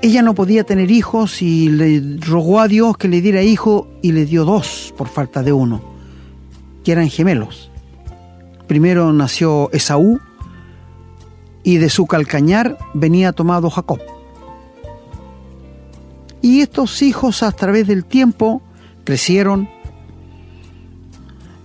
ella 0.00 0.22
no 0.22 0.34
podía 0.34 0.64
tener 0.64 0.90
hijos 0.90 1.42
y 1.42 1.68
le 1.68 2.18
rogó 2.18 2.58
a 2.58 2.66
Dios 2.66 2.96
que 2.96 3.06
le 3.06 3.20
diera 3.20 3.42
hijo 3.42 3.86
y 4.02 4.10
le 4.10 4.26
dio 4.26 4.44
dos 4.44 4.92
por 4.96 5.06
falta 5.06 5.44
de 5.44 5.52
uno, 5.52 5.80
que 6.82 6.90
eran 6.90 7.08
gemelos. 7.08 7.70
Primero 8.66 9.12
nació 9.12 9.70
Esaú 9.72 10.18
y 11.62 11.76
de 11.76 11.90
su 11.90 12.06
calcañar 12.06 12.78
venía 12.94 13.32
tomado 13.32 13.70
Jacob. 13.70 14.00
Y 16.40 16.62
estos 16.62 17.02
hijos 17.02 17.42
a 17.42 17.52
través 17.52 17.86
del 17.86 18.04
tiempo 18.04 18.62
crecieron 19.04 19.68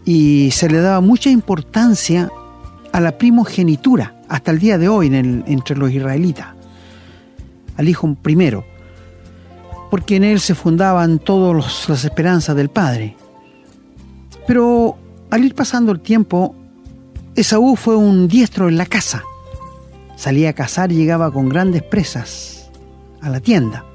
y 0.05 0.51
se 0.51 0.69
le 0.69 0.79
daba 0.79 1.01
mucha 1.01 1.29
importancia 1.29 2.29
a 2.91 2.99
la 2.99 3.17
primogenitura 3.17 4.21
hasta 4.29 4.51
el 4.51 4.59
día 4.59 4.77
de 4.77 4.89
hoy 4.89 5.07
entre 5.07 5.77
los 5.77 5.91
israelitas, 5.91 6.56
al 7.77 7.87
hijo 7.87 8.15
primero, 8.21 8.65
porque 9.89 10.17
en 10.17 10.23
él 10.23 10.39
se 10.39 10.55
fundaban 10.55 11.19
todas 11.19 11.87
las 11.87 12.03
esperanzas 12.03 12.55
del 12.55 12.69
padre. 12.69 13.15
Pero 14.45 14.97
al 15.29 15.45
ir 15.45 15.55
pasando 15.55 15.91
el 15.91 15.99
tiempo, 15.99 16.55
Esaú 17.35 17.75
fue 17.75 17.95
un 17.95 18.27
diestro 18.27 18.67
en 18.67 18.77
la 18.77 18.85
casa. 18.85 19.23
Salía 20.15 20.49
a 20.49 20.53
cazar 20.53 20.91
y 20.91 20.95
llegaba 20.95 21.31
con 21.31 21.49
grandes 21.49 21.83
presas 21.83 22.69
a 23.21 23.29
la 23.29 23.39
tienda. 23.39 23.85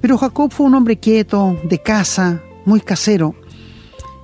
Pero 0.00 0.18
Jacob 0.18 0.52
fue 0.52 0.66
un 0.66 0.74
hombre 0.74 0.98
quieto, 0.98 1.58
de 1.64 1.80
casa, 1.80 2.40
muy 2.64 2.80
casero. 2.80 3.34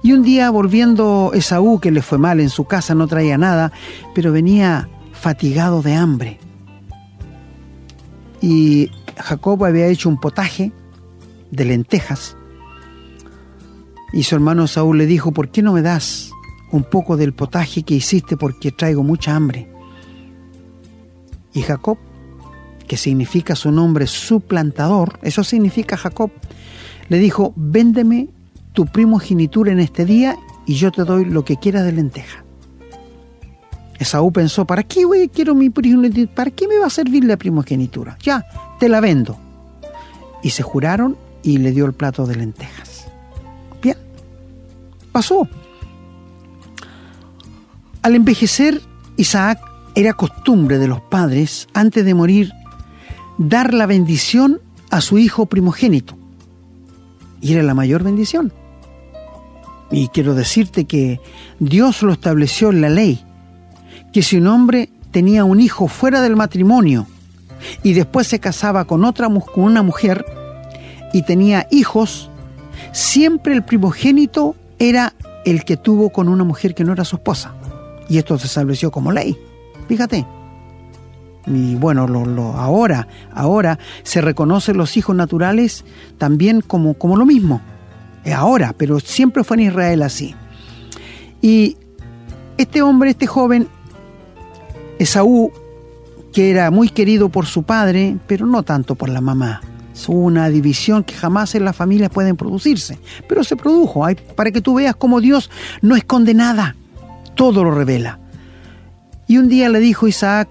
Y 0.02 0.12
un 0.12 0.23
día 0.23 0.50
volviendo 0.50 1.33
Esaú, 1.35 1.81
que 1.81 1.90
le 1.90 2.02
fue 2.02 2.19
mal 2.19 2.38
en 2.40 2.50
su 2.50 2.64
casa, 2.64 2.95
no 2.95 3.09
traía 3.09 3.38
nada, 3.38 3.73
pero 4.14 4.33
venía 4.33 4.88
fatigado 5.12 5.83
de 5.83 5.95
hambre. 5.95 6.38
Y 8.42 8.90
Jacob 9.16 9.64
había 9.64 9.87
hecho 9.87 10.08
un 10.08 10.20
potaje 10.20 10.72
de 11.50 11.64
lentejas. 11.64 12.37
Y 14.12 14.25
su 14.25 14.34
hermano 14.34 14.66
Saúl 14.66 14.99
le 14.99 15.06
dijo, 15.06 15.32
¿por 15.32 15.50
qué 15.50 15.62
no 15.62 15.72
me 15.72 15.80
das 15.80 16.32
un 16.72 16.84
poco 16.84 17.16
del 17.16 17.34
potaje 17.34 17.84
que 17.84 17.94
hiciste 17.94 18.37
porque 18.37 18.72
traigo 18.72 19.04
mucha 19.04 19.37
hambre. 19.37 19.68
Y 21.52 21.62
Jacob, 21.62 21.99
que 22.88 22.96
significa 22.96 23.54
su 23.54 23.70
nombre 23.70 24.06
suplantador, 24.06 25.20
eso 25.22 25.44
significa 25.44 25.96
Jacob, 25.96 26.30
le 27.08 27.18
dijo, 27.18 27.52
véndeme 27.56 28.30
tu 28.72 28.87
primogenitura 28.87 29.70
en 29.70 29.80
este 29.80 30.06
día 30.06 30.37
y 30.66 30.75
yo 30.75 30.90
te 30.90 31.04
doy 31.04 31.26
lo 31.26 31.44
que 31.44 31.58
quieras 31.58 31.84
de 31.84 31.92
lenteja. 31.92 32.42
Esaú 34.02 34.32
pensó, 34.32 34.64
¿para 34.66 34.82
qué 34.82 35.04
voy, 35.04 35.28
quiero 35.28 35.54
mi 35.54 35.71
primogenitura? 35.71 36.35
¿Para 36.35 36.50
qué 36.50 36.68
me 36.68 36.78
va 36.78 36.87
a 36.87 36.90
servir 36.90 37.25
la 37.25 37.37
primogenitura? 37.37 38.16
Ya, 38.23 38.44
te 38.78 38.88
la 38.88 39.00
vendo. 39.00 39.38
Y 40.42 40.50
se 40.50 40.62
juraron 40.62 41.16
y 41.42 41.59
le 41.59 41.73
dio 41.73 41.87
el 41.87 41.92
plato 41.92 42.26
de 42.26 42.37
lentejas. 42.37 43.06
Bien, 43.82 43.97
pasó. 45.11 45.49
Al 48.02 48.14
envejecer, 48.14 48.80
Isaac 49.16 49.61
era 49.94 50.14
costumbre 50.14 50.78
de 50.78 50.88
los 50.88 51.00
padres, 51.00 51.68
antes 51.75 52.04
de 52.04 52.14
morir, 52.14 52.52
dar 53.38 53.75
la 53.75 53.87
bendición 53.87 54.61
a 54.90 55.00
su 55.00 55.18
hijo 55.18 55.47
primogénito. 55.47 56.16
Y 57.40 57.52
era 57.52 57.62
la 57.62 57.75
mayor 57.75 58.02
bendición. 58.02 58.52
Y 59.90 60.09
quiero 60.09 60.35
decirte 60.35 60.87
que 60.87 61.21
Dios 61.59 62.02
lo 62.02 62.12
estableció 62.12 62.71
en 62.71 62.80
la 62.80 62.88
ley, 62.88 63.25
que 64.12 64.23
si 64.23 64.37
un 64.37 64.47
hombre 64.47 64.90
tenía 65.11 65.45
un 65.45 65.61
hijo 65.61 65.88
fuera 65.88 66.21
del 66.21 66.37
matrimonio 66.37 67.07
y 67.83 67.92
después 67.92 68.26
se 68.26 68.40
casaba 68.40 68.85
con 68.85 69.04
otra 69.04 69.28
con 69.28 69.64
una 69.64 69.83
mujer, 69.83 70.25
y 71.12 71.23
tenía 71.23 71.66
hijos, 71.71 72.31
siempre 72.92 73.54
el 73.54 73.62
primogénito 73.62 74.57
era 74.78 75.14
el 75.45 75.64
que 75.64 75.76
tuvo 75.76 76.11
con 76.11 76.28
una 76.28 76.45
mujer 76.45 76.75
que 76.75 76.85
no 76.85 76.92
era 76.92 77.04
su 77.04 77.16
esposa. 77.16 77.54
Y 78.09 78.19
esto 78.19 78.38
se 78.38 78.47
estableció 78.47 78.90
como 78.90 79.12
ley. 79.12 79.37
Fíjate. 79.88 80.26
Y 81.47 81.75
bueno, 81.75 82.07
lo, 82.07 82.52
ahora, 82.52 83.09
ahora 83.33 83.78
se 84.04 84.21
reconocen 84.21 84.76
los 84.76 84.97
hijos 84.97 85.14
naturales 85.14 85.85
también 86.19 86.61
como, 86.61 86.95
como 86.95 87.16
lo 87.16 87.26
mismo. 87.26 87.61
Ahora, 88.35 88.75
pero 88.76 89.00
siempre 89.00 89.42
fue 89.42 89.57
en 89.57 89.64
Israel 89.64 90.02
así. 90.02 90.35
Y 91.40 91.76
este 92.57 92.83
hombre, 92.83 93.11
este 93.11 93.26
joven, 93.26 93.69
Esaú, 95.02 95.52
que 96.32 96.50
era 96.50 96.71
muy 96.71 96.88
querido 96.88 97.28
por 97.28 97.47
su 97.47 97.64
padre, 97.64 98.16
pero 98.26 98.47
no 98.47 98.62
tanto 98.62 98.94
por 98.94 99.09
la 99.09 99.21
mamá. 99.21 99.61
Es 99.92 100.09
una 100.09 100.49
división 100.49 101.02
que 101.04 101.14
jamás 101.14 101.54
en 101.54 101.64
las 101.64 101.76
familias 101.76 102.11
pueden 102.11 102.37
producirse, 102.37 102.99
pero 103.28 103.44
se 103.44 103.56
produjo, 103.56 104.06
para 104.37 104.50
que 104.52 104.61
tú 104.61 104.75
veas 104.75 104.97
cómo 104.97 105.21
Dios 105.21 105.50
no 105.82 105.97
esconde 105.97 106.35
nada, 106.35 106.76
todo 107.35 107.64
lo 107.64 107.73
revela. 107.73 108.21
Y 109.26 109.38
un 109.38 109.49
día 109.49 109.68
le 109.68 109.80
dijo 109.80 110.06
Isaac 110.06 110.49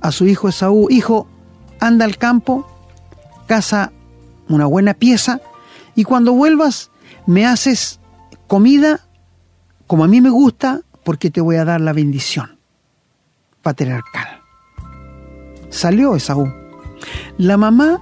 a 0.00 0.12
su 0.12 0.26
hijo 0.26 0.48
Esaú, 0.48 0.88
hijo, 0.90 1.26
anda 1.80 2.04
al 2.04 2.18
campo, 2.18 2.66
caza 3.46 3.92
una 4.48 4.66
buena 4.66 4.94
pieza, 4.94 5.40
y 5.94 6.04
cuando 6.04 6.32
vuelvas 6.32 6.90
me 7.26 7.46
haces 7.46 7.98
comida 8.46 9.00
como 9.86 10.04
a 10.04 10.08
mí 10.08 10.20
me 10.20 10.30
gusta, 10.30 10.82
porque 11.02 11.30
te 11.30 11.40
voy 11.40 11.56
a 11.56 11.64
dar 11.64 11.80
la 11.80 11.92
bendición 11.92 12.55
patriarcal. 13.66 14.42
Salió 15.70 16.14
Esaú. 16.14 16.46
La 17.36 17.56
mamá 17.56 17.98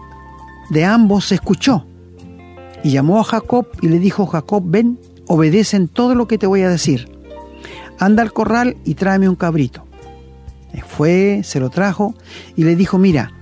de 0.68 0.85
ambos 0.85 1.25
se 1.25 1.37
escuchó 1.37 1.87
y 2.83 2.90
llamó 2.90 3.18
a 3.18 3.25
Jacob 3.25 3.68
y 3.80 3.88
le 3.88 3.99
dijo, 3.99 4.26
Jacob, 4.26 4.62
ven, 4.66 4.99
obedecen 5.26 5.88
todo 5.88 6.14
lo 6.14 6.28
que 6.28 6.37
te 6.37 6.47
voy 6.47 6.61
a 6.61 6.68
decir. 6.68 7.09
Anda 7.99 8.23
al 8.23 8.35
corral 8.35 8.76
y 8.85 8.94
tráeme 8.94 9.26
un 9.26 9.37
cabrito. 9.37 9.87
Fue, 10.87 11.40
se 11.44 11.61
lo 11.61 11.71
trajo 11.71 12.14
y 12.56 12.64
le 12.64 12.76
dijo, 12.76 12.99
mira, 12.99 13.33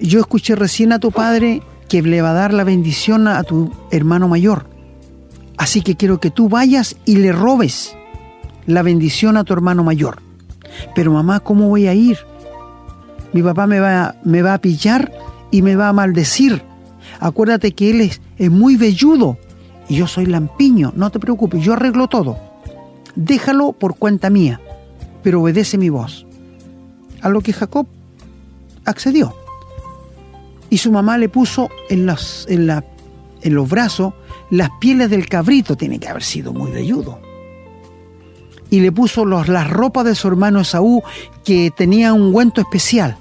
yo 0.00 0.20
escuché 0.20 0.54
recién 0.54 0.90
a 0.92 1.00
tu 1.00 1.10
padre 1.10 1.60
que 1.86 2.00
le 2.00 2.22
va 2.22 2.30
a 2.30 2.34
dar 2.34 2.54
la 2.54 2.64
bendición 2.64 3.28
a 3.28 3.42
tu 3.42 3.70
hermano 3.90 4.26
mayor. 4.26 4.70
Así 5.58 5.82
que 5.82 5.96
quiero 5.96 6.18
que 6.18 6.30
tú 6.30 6.48
vayas 6.48 6.96
y 7.04 7.16
le 7.16 7.30
robes 7.30 7.94
la 8.64 8.80
bendición 8.80 9.36
a 9.36 9.44
tu 9.44 9.52
hermano 9.52 9.84
mayor. 9.84 10.31
Pero 10.94 11.12
mamá, 11.12 11.40
¿cómo 11.40 11.68
voy 11.68 11.86
a 11.86 11.94
ir? 11.94 12.18
Mi 13.32 13.42
papá 13.42 13.66
me 13.66 13.80
va, 13.80 14.16
me 14.24 14.42
va 14.42 14.54
a 14.54 14.58
pillar 14.58 15.12
y 15.50 15.62
me 15.62 15.76
va 15.76 15.88
a 15.88 15.92
maldecir. 15.92 16.62
Acuérdate 17.20 17.72
que 17.72 17.90
él 17.90 18.00
es, 18.00 18.20
muy 18.50 18.76
velludo 18.76 19.38
y 19.88 19.96
yo 19.96 20.06
soy 20.06 20.26
lampiño. 20.26 20.92
No 20.96 21.10
te 21.10 21.20
preocupes, 21.20 21.62
yo 21.62 21.74
arreglo 21.74 22.08
todo. 22.08 22.36
Déjalo 23.14 23.72
por 23.72 23.96
cuenta 23.96 24.30
mía, 24.30 24.60
pero 25.22 25.40
obedece 25.40 25.78
mi 25.78 25.88
voz. 25.88 26.26
A 27.20 27.28
lo 27.28 27.40
que 27.40 27.52
Jacob 27.52 27.86
accedió. 28.84 29.34
Y 30.70 30.78
su 30.78 30.90
mamá 30.90 31.18
le 31.18 31.28
puso 31.28 31.68
en, 31.90 32.08
en, 32.48 32.66
la, 32.66 32.84
en 33.42 33.54
los 33.54 33.68
brazos 33.68 34.14
las 34.50 34.70
pieles 34.80 35.08
del 35.10 35.28
cabrito, 35.28 35.76
tiene 35.76 35.98
que 35.98 36.08
haber 36.08 36.22
sido 36.22 36.52
muy 36.52 36.70
velludo. 36.70 37.18
Y 38.72 38.80
le 38.80 38.90
puso 38.90 39.24
los, 39.24 39.46
las 39.46 39.70
ropas 39.70 40.04
de 40.04 40.16
su 40.16 40.26
hermano 40.26 40.58
Esaú, 40.58 41.04
que 41.44 41.70
tenía 41.70 42.12
un 42.12 42.22
ungüento 42.22 42.60
especial 42.60 43.16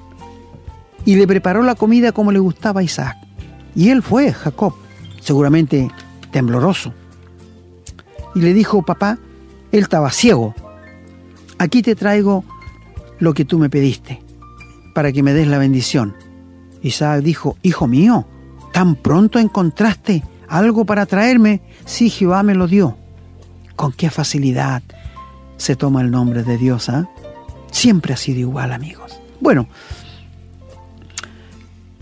y 1.05 1.15
le 1.15 1.27
preparó 1.27 1.63
la 1.63 1.75
comida 1.75 2.11
como 2.11 2.31
le 2.31 2.39
gustaba 2.39 2.81
a 2.81 2.83
Isaac. 2.83 3.17
Y 3.75 3.89
él 3.89 4.01
fue, 4.01 4.33
Jacob, 4.33 4.73
seguramente 5.19 5.89
tembloroso. 6.31 6.93
Y 8.35 8.41
le 8.41 8.53
dijo, 8.53 8.81
papá, 8.83 9.17
él 9.71 9.81
estaba 9.81 10.11
ciego. 10.11 10.53
Aquí 11.57 11.81
te 11.81 11.95
traigo 11.95 12.43
lo 13.19 13.33
que 13.33 13.45
tú 13.45 13.59
me 13.59 13.69
pediste, 13.69 14.21
para 14.93 15.11
que 15.11 15.23
me 15.23 15.33
des 15.33 15.47
la 15.47 15.57
bendición. 15.57 16.15
Isaac 16.81 17.21
dijo, 17.21 17.57
hijo 17.61 17.87
mío, 17.87 18.25
¿tan 18.73 18.95
pronto 18.95 19.39
encontraste 19.39 20.23
algo 20.47 20.85
para 20.85 21.05
traerme? 21.05 21.61
Sí, 21.85 22.09
Jehová 22.09 22.43
me 22.43 22.55
lo 22.55 22.67
dio. 22.67 22.97
Con 23.75 23.91
qué 23.91 24.09
facilidad 24.09 24.81
se 25.61 25.75
toma 25.75 26.01
el 26.01 26.09
nombre 26.09 26.41
de 26.41 26.57
Dios, 26.57 26.89
¿ah? 26.89 27.07
Siempre 27.69 28.15
ha 28.15 28.17
sido 28.17 28.39
igual, 28.39 28.71
amigos. 28.71 29.19
Bueno, 29.39 29.67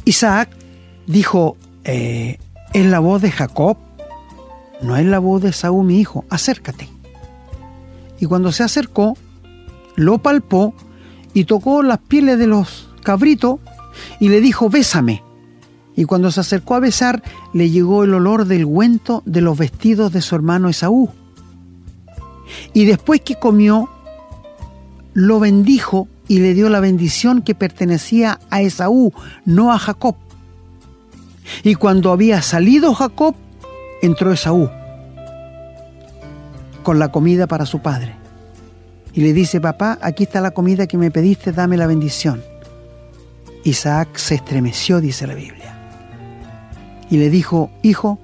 Isaac 0.06 0.50
dijo, 1.08 1.58
eh, 1.84 2.38
es 2.72 2.86
la 2.86 3.00
voz 3.00 3.22
de 3.22 3.32
Jacob, 3.32 3.76
no 4.82 4.96
es 4.96 5.06
la 5.06 5.20
voz 5.20 5.42
de 5.42 5.52
Saúl 5.52 5.86
mi 5.86 6.00
hijo, 6.00 6.24
acércate. 6.30 6.88
Y 8.22 8.28
cuando 8.28 8.54
se 8.54 8.64
acercó, 8.64 9.18
lo 9.98 10.20
palpó 10.20 10.74
y 11.34 11.44
tocó 11.44 11.84
las 11.84 11.98
pieles 12.00 12.40
de 12.40 12.48
los 12.48 12.88
cabritos 13.04 13.60
y 14.22 14.30
le 14.30 14.40
dijo, 14.40 14.70
bésame. 14.70 15.22
Y 15.98 16.06
cuando 16.06 16.32
se 16.32 16.40
acercó 16.40 16.76
a 16.76 16.80
besar, 16.80 17.24
le 17.52 17.70
llegó 17.70 18.06
el 18.06 18.14
olor 18.14 18.46
del 18.46 18.66
güento 18.66 19.22
de 19.26 19.42
los 19.42 19.58
vestidos 19.58 20.14
de 20.14 20.22
su 20.22 20.34
hermano 20.36 20.70
Esaú. 20.70 21.10
Y 22.74 22.86
después 22.86 23.22
que 23.22 23.36
comió, 23.36 23.90
lo 25.14 25.40
bendijo 25.40 26.08
y 26.28 26.40
le 26.40 26.54
dio 26.54 26.70
la 26.70 26.80
bendición 26.80 27.42
que 27.42 27.56
pertenecía 27.56 28.40
a 28.50 28.62
Esaú, 28.62 29.14
no 29.46 29.74
a 29.74 29.80
Jacob. 29.80 30.16
Y 31.64 31.76
cuando 31.76 32.12
había 32.12 32.42
salido 32.42 32.94
Jacob, 32.94 33.36
entró 34.02 34.32
Esaú 34.32 34.70
con 36.84 37.00
la 37.00 37.12
comida 37.12 37.48
para 37.48 37.66
su 37.66 37.80
padre. 37.80 38.16
Y 39.14 39.22
le 39.22 39.34
dice, 39.34 39.60
papá, 39.60 39.98
aquí 40.02 40.24
está 40.24 40.40
la 40.40 40.52
comida 40.52 40.88
que 40.88 40.98
me 40.98 41.12
pediste, 41.12 41.52
dame 41.52 41.78
la 41.78 41.88
bendición. 41.88 42.42
Isaac 43.64 44.18
se 44.18 44.36
estremeció, 44.36 45.02
dice 45.02 45.28
la 45.28 45.34
Biblia. 45.34 45.78
Y 47.10 47.18
le 47.18 47.30
dijo, 47.30 47.72
hijo, 47.82 48.20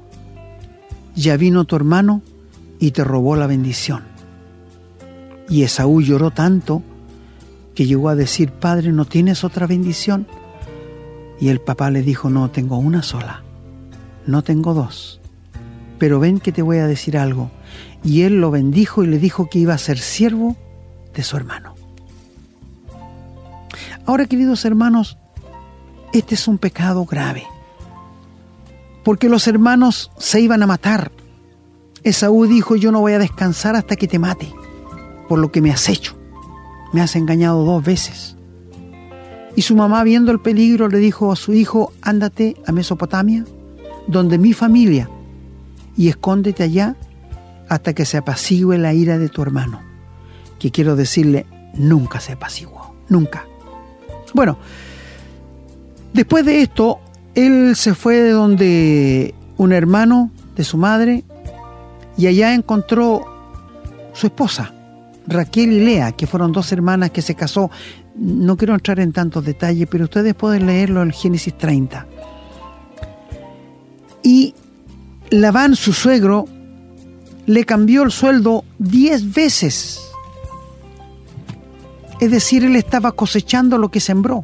ya 1.15 1.37
vino 1.37 1.65
tu 1.65 1.75
hermano 1.75 2.21
y 2.79 2.91
te 2.91 3.03
robó 3.03 3.35
la 3.35 3.47
bendición. 3.47 4.14
Y 5.49 5.63
Esaú 5.63 6.01
lloró 6.01 6.31
tanto 6.31 6.81
que 7.75 7.85
llegó 7.85 8.09
a 8.09 8.15
decir, 8.15 8.51
Padre, 8.51 8.91
¿no 8.91 9.05
tienes 9.05 9.43
otra 9.43 9.67
bendición? 9.67 10.27
Y 11.39 11.49
el 11.49 11.59
papá 11.59 11.91
le 11.91 12.01
dijo, 12.01 12.29
no, 12.29 12.49
tengo 12.49 12.77
una 12.77 13.03
sola, 13.03 13.43
no 14.25 14.41
tengo 14.41 14.73
dos. 14.73 15.19
Pero 15.99 16.19
ven 16.19 16.39
que 16.39 16.51
te 16.51 16.61
voy 16.61 16.77
a 16.77 16.87
decir 16.87 17.17
algo. 17.17 17.51
Y 18.03 18.21
él 18.21 18.39
lo 18.39 18.51
bendijo 18.51 19.03
y 19.03 19.07
le 19.07 19.19
dijo 19.19 19.49
que 19.49 19.59
iba 19.59 19.73
a 19.73 19.77
ser 19.77 19.97
siervo 19.97 20.55
de 21.13 21.23
su 21.23 21.37
hermano. 21.37 21.75
Ahora, 24.05 24.25
queridos 24.25 24.65
hermanos, 24.65 25.17
este 26.13 26.35
es 26.35 26.47
un 26.47 26.57
pecado 26.57 27.05
grave. 27.05 27.43
Porque 29.03 29.29
los 29.29 29.47
hermanos 29.47 30.11
se 30.17 30.39
iban 30.41 30.63
a 30.63 30.67
matar. 30.67 31.11
Esaú 32.03 32.45
dijo, 32.45 32.75
yo 32.75 32.91
no 32.91 33.01
voy 33.01 33.13
a 33.13 33.19
descansar 33.19 33.75
hasta 33.75 33.95
que 33.95 34.07
te 34.07 34.19
mate, 34.19 34.53
por 35.27 35.39
lo 35.39 35.51
que 35.51 35.61
me 35.61 35.71
has 35.71 35.89
hecho 35.89 36.15
me 36.95 37.01
has 37.01 37.17
engañado 37.17 37.65
dos 37.65 37.83
veces. 37.83 38.37
Y 39.57 39.63
su 39.63 39.75
mamá, 39.75 40.01
viendo 40.05 40.31
el 40.31 40.39
peligro, 40.39 40.87
le 40.87 40.97
dijo 40.97 41.29
a 41.29 41.35
su 41.35 41.53
hijo, 41.53 41.91
ándate 42.01 42.55
a 42.65 42.71
Mesopotamia, 42.71 43.43
donde 44.07 44.37
mi 44.37 44.53
familia, 44.53 45.09
y 45.97 46.07
escóndete 46.07 46.63
allá 46.63 46.95
hasta 47.67 47.93
que 47.93 48.05
se 48.05 48.15
apacigüe 48.15 48.77
la 48.77 48.93
ira 48.93 49.17
de 49.17 49.27
tu 49.27 49.41
hermano. 49.41 49.81
Que 50.57 50.71
quiero 50.71 50.95
decirle, 50.95 51.45
nunca 51.73 52.21
se 52.21 52.31
apaciguó, 52.31 52.95
nunca. 53.09 53.45
Bueno, 54.33 54.57
después 56.13 56.45
de 56.45 56.61
esto, 56.61 56.99
él 57.33 57.75
se 57.75 57.93
fue 57.93 58.21
de 58.21 58.31
donde 58.31 59.35
un 59.57 59.73
hermano 59.73 60.31
de 60.55 60.63
su 60.63 60.77
madre 60.77 61.25
y 62.17 62.27
allá 62.27 62.53
encontró 62.53 63.25
su 64.13 64.27
esposa. 64.27 64.71
Raquel 65.27 65.71
y 65.71 65.79
Lea, 65.79 66.11
que 66.11 66.27
fueron 66.27 66.51
dos 66.51 66.71
hermanas 66.71 67.11
que 67.11 67.21
se 67.21 67.35
casó. 67.35 67.71
No 68.15 68.57
quiero 68.57 68.73
entrar 68.73 68.99
en 68.99 69.11
tantos 69.11 69.43
detalles, 69.43 69.87
pero 69.89 70.05
ustedes 70.05 70.33
pueden 70.33 70.67
leerlo 70.67 71.01
en 71.01 71.11
Génesis 71.11 71.57
30. 71.57 72.07
Y 74.23 74.53
Labán, 75.29 75.75
su 75.75 75.93
suegro, 75.93 76.45
le 77.45 77.63
cambió 77.65 78.03
el 78.03 78.11
sueldo 78.11 78.63
diez 78.79 79.33
veces. 79.33 80.01
Es 82.19 82.31
decir, 82.31 82.63
él 82.63 82.75
estaba 82.75 83.11
cosechando 83.11 83.77
lo 83.77 83.89
que 83.89 83.99
sembró. 83.99 84.43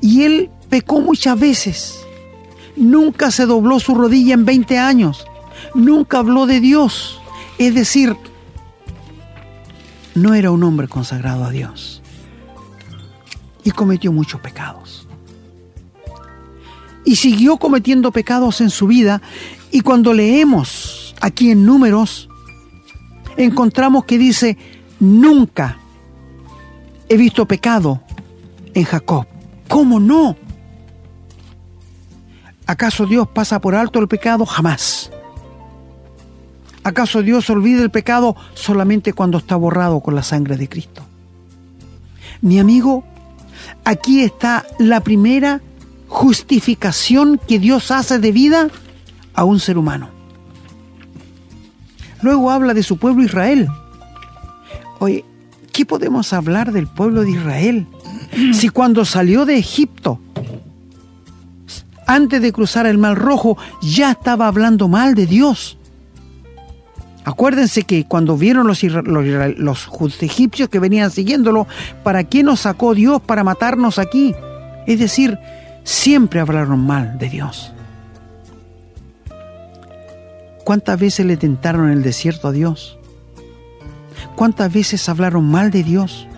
Y 0.00 0.22
él 0.22 0.50
pecó 0.68 1.00
muchas 1.00 1.38
veces. 1.38 2.00
Nunca 2.76 3.30
se 3.30 3.46
dobló 3.46 3.80
su 3.80 3.94
rodilla 3.94 4.34
en 4.34 4.44
20 4.44 4.78
años. 4.78 5.26
Nunca 5.74 6.18
habló 6.18 6.46
de 6.46 6.60
Dios. 6.60 7.20
Es 7.58 7.74
decir, 7.74 8.16
no 10.16 10.34
era 10.34 10.50
un 10.50 10.64
hombre 10.64 10.88
consagrado 10.88 11.44
a 11.44 11.50
Dios 11.50 12.02
y 13.62 13.70
cometió 13.70 14.10
muchos 14.12 14.40
pecados. 14.40 15.06
y 17.04 17.14
siguió 17.14 17.56
cometiendo 17.56 18.10
pecados 18.10 18.60
en 18.60 18.68
su 18.68 18.88
vida. 18.88 19.22
Y 19.70 19.82
cuando 19.82 20.12
leemos 20.12 21.14
aquí 21.20 21.52
en 21.52 21.64
números, 21.64 22.28
encontramos 23.36 24.04
que 24.06 24.18
dice, 24.18 24.58
nunca 24.98 25.78
he 27.08 27.16
visto 27.16 27.46
pecado 27.46 28.02
en 28.74 28.82
Jacob. 28.82 29.24
¿Cómo 29.68 30.00
no? 30.00 30.36
¿Acaso 32.66 33.06
Dios 33.06 33.28
pasa 33.28 33.60
por 33.60 33.76
alto 33.76 34.00
el 34.00 34.08
pecado? 34.08 34.44
Jamás. 34.44 35.12
¿Acaso 36.86 37.20
Dios 37.20 37.50
olvida 37.50 37.82
el 37.82 37.90
pecado 37.90 38.36
solamente 38.54 39.12
cuando 39.12 39.38
está 39.38 39.56
borrado 39.56 39.98
con 39.98 40.14
la 40.14 40.22
sangre 40.22 40.56
de 40.56 40.68
Cristo? 40.68 41.02
Mi 42.42 42.60
amigo, 42.60 43.02
aquí 43.84 44.22
está 44.22 44.64
la 44.78 45.00
primera 45.00 45.60
justificación 46.06 47.40
que 47.44 47.58
Dios 47.58 47.90
hace 47.90 48.20
de 48.20 48.30
vida 48.30 48.68
a 49.34 49.42
un 49.42 49.58
ser 49.58 49.78
humano. 49.78 50.10
Luego 52.22 52.52
habla 52.52 52.72
de 52.72 52.84
su 52.84 52.98
pueblo 52.98 53.24
Israel. 53.24 53.66
Oye, 55.00 55.24
¿qué 55.72 55.84
podemos 55.84 56.32
hablar 56.32 56.70
del 56.70 56.86
pueblo 56.86 57.22
de 57.22 57.32
Israel? 57.32 57.86
Si 58.54 58.68
cuando 58.68 59.04
salió 59.04 59.44
de 59.44 59.58
Egipto, 59.58 60.20
antes 62.06 62.40
de 62.40 62.52
cruzar 62.52 62.86
el 62.86 62.98
Mar 62.98 63.18
Rojo, 63.18 63.58
ya 63.82 64.12
estaba 64.12 64.46
hablando 64.46 64.86
mal 64.86 65.16
de 65.16 65.26
Dios. 65.26 65.78
Acuérdense 67.26 67.82
que 67.82 68.04
cuando 68.04 68.36
vieron 68.36 68.68
los, 68.68 68.84
los, 68.84 70.22
egipcios 70.22 70.68
que 70.68 70.78
venían 70.78 71.10
siguiéndolo, 71.10 71.66
¿para 72.04 72.22
qué 72.22 72.44
nos 72.44 72.60
sacó 72.60 72.94
Dios 72.94 73.20
para 73.20 73.42
matarnos 73.42 73.98
aquí? 73.98 74.32
Es 74.86 75.00
decir, 75.00 75.36
siempre 75.82 76.38
hablaron 76.38 76.86
mal 76.86 77.18
de 77.18 77.28
Dios. 77.28 77.72
¿Cuántas 80.64 81.00
veces 81.00 81.26
le 81.26 81.36
tentaron 81.36 81.86
en 81.86 81.94
el 81.94 82.04
desierto 82.04 82.46
a 82.46 82.52
Dios? 82.52 82.96
¿Cuántas 84.36 84.72
veces 84.72 85.08
hablaron 85.08 85.50
mal 85.50 85.72
de 85.72 85.82
Dios? 85.82 86.28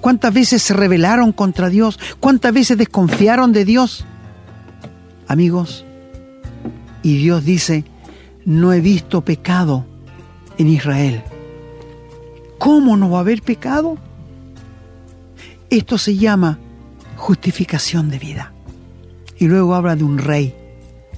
¿Cuántas 0.00 0.32
veces 0.32 0.62
se 0.62 0.72
rebelaron 0.72 1.32
contra 1.32 1.68
Dios? 1.68 1.98
¿Cuántas 2.18 2.54
veces 2.54 2.78
desconfiaron 2.78 3.52
de 3.52 3.66
Dios? 3.66 4.06
Amigos, 5.28 5.84
y 7.02 7.18
Dios 7.18 7.44
dice, 7.44 7.84
no 8.46 8.72
he 8.72 8.80
visto 8.80 9.20
pecado 9.22 9.84
en 10.56 10.68
Israel. 10.68 11.22
¿Cómo 12.58 12.96
no 12.96 13.10
va 13.10 13.18
a 13.18 13.20
haber 13.20 13.42
pecado? 13.42 13.98
Esto 15.68 15.98
se 15.98 16.16
llama 16.16 16.58
justificación 17.16 18.08
de 18.08 18.18
vida. 18.18 18.52
Y 19.36 19.48
luego 19.48 19.74
habla 19.74 19.96
de 19.96 20.04
un 20.04 20.16
rey, 20.16 20.54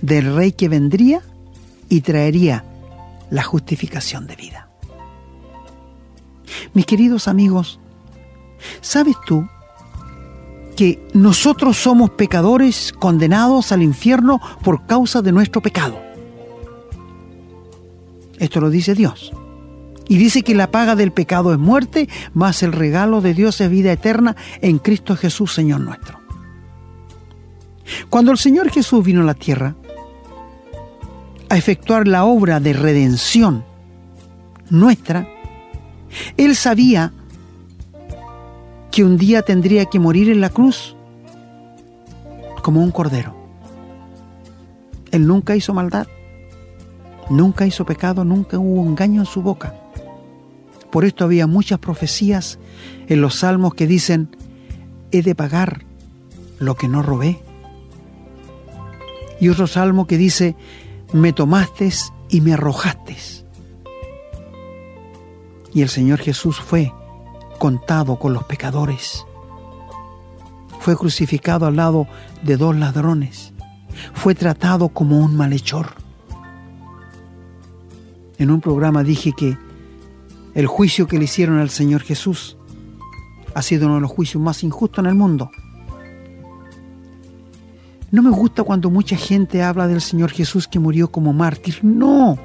del 0.00 0.34
rey 0.34 0.52
que 0.52 0.68
vendría 0.68 1.22
y 1.88 2.00
traería 2.00 2.64
la 3.30 3.42
justificación 3.44 4.26
de 4.26 4.34
vida. 4.34 4.68
Mis 6.72 6.86
queridos 6.86 7.28
amigos, 7.28 7.78
¿sabes 8.80 9.16
tú 9.26 9.46
que 10.76 11.06
nosotros 11.12 11.76
somos 11.76 12.10
pecadores 12.10 12.92
condenados 12.92 13.70
al 13.70 13.82
infierno 13.82 14.40
por 14.64 14.86
causa 14.86 15.20
de 15.20 15.32
nuestro 15.32 15.60
pecado? 15.60 16.07
Esto 18.38 18.60
lo 18.60 18.70
dice 18.70 18.94
Dios. 18.94 19.32
Y 20.08 20.16
dice 20.16 20.42
que 20.42 20.54
la 20.54 20.70
paga 20.70 20.96
del 20.96 21.12
pecado 21.12 21.52
es 21.52 21.58
muerte, 21.58 22.08
mas 22.32 22.62
el 22.62 22.72
regalo 22.72 23.20
de 23.20 23.34
Dios 23.34 23.60
es 23.60 23.68
vida 23.68 23.92
eterna 23.92 24.36
en 24.62 24.78
Cristo 24.78 25.16
Jesús, 25.16 25.52
Señor 25.52 25.80
nuestro. 25.80 26.18
Cuando 28.08 28.32
el 28.32 28.38
Señor 28.38 28.70
Jesús 28.70 29.04
vino 29.04 29.20
a 29.20 29.24
la 29.24 29.34
tierra 29.34 29.74
a 31.50 31.56
efectuar 31.56 32.08
la 32.08 32.24
obra 32.24 32.60
de 32.60 32.72
redención 32.72 33.64
nuestra, 34.70 35.26
Él 36.36 36.56
sabía 36.56 37.12
que 38.90 39.04
un 39.04 39.16
día 39.16 39.42
tendría 39.42 39.86
que 39.86 39.98
morir 39.98 40.30
en 40.30 40.40
la 40.40 40.50
cruz 40.50 40.96
como 42.62 42.82
un 42.82 42.90
cordero. 42.90 43.34
Él 45.10 45.26
nunca 45.26 45.56
hizo 45.56 45.72
maldad. 45.72 46.06
Nunca 47.30 47.66
hizo 47.66 47.84
pecado, 47.84 48.24
nunca 48.24 48.58
hubo 48.58 48.82
engaño 48.86 49.22
en 49.22 49.26
su 49.26 49.42
boca. 49.42 49.74
Por 50.90 51.04
esto 51.04 51.24
había 51.24 51.46
muchas 51.46 51.78
profecías 51.78 52.58
en 53.08 53.20
los 53.20 53.36
salmos 53.36 53.74
que 53.74 53.86
dicen, 53.86 54.34
he 55.10 55.22
de 55.22 55.34
pagar 55.34 55.84
lo 56.58 56.74
que 56.76 56.88
no 56.88 57.02
robé. 57.02 57.40
Y 59.40 59.50
otro 59.50 59.66
salmo 59.66 60.06
que 60.06 60.16
dice, 60.16 60.56
me 61.12 61.32
tomaste 61.32 61.90
y 62.30 62.40
me 62.40 62.54
arrojaste. 62.54 63.16
Y 65.74 65.82
el 65.82 65.90
Señor 65.90 66.20
Jesús 66.20 66.58
fue 66.58 66.92
contado 67.58 68.18
con 68.18 68.32
los 68.32 68.44
pecadores. 68.44 69.26
Fue 70.80 70.96
crucificado 70.96 71.66
al 71.66 71.76
lado 71.76 72.06
de 72.42 72.56
dos 72.56 72.74
ladrones. 72.74 73.52
Fue 74.14 74.34
tratado 74.34 74.88
como 74.88 75.18
un 75.18 75.36
malhechor 75.36 75.97
en 78.38 78.50
un 78.50 78.60
programa 78.60 79.02
dije 79.02 79.32
que 79.36 79.58
el 80.54 80.66
juicio 80.66 81.06
que 81.06 81.18
le 81.18 81.24
hicieron 81.24 81.58
al 81.58 81.70
Señor 81.70 82.02
Jesús 82.02 82.56
ha 83.54 83.62
sido 83.62 83.86
uno 83.86 83.96
de 83.96 84.00
los 84.02 84.10
juicios 84.10 84.42
más 84.42 84.62
injustos 84.62 85.00
en 85.00 85.06
el 85.06 85.14
mundo. 85.14 85.50
No 88.10 88.22
me 88.22 88.30
gusta 88.30 88.62
cuando 88.62 88.90
mucha 88.90 89.16
gente 89.16 89.62
habla 89.62 89.86
del 89.86 90.00
Señor 90.00 90.30
Jesús 90.30 90.66
que 90.66 90.78
murió 90.78 91.10
como 91.10 91.32
mártir. 91.32 91.80
No, 91.82 92.38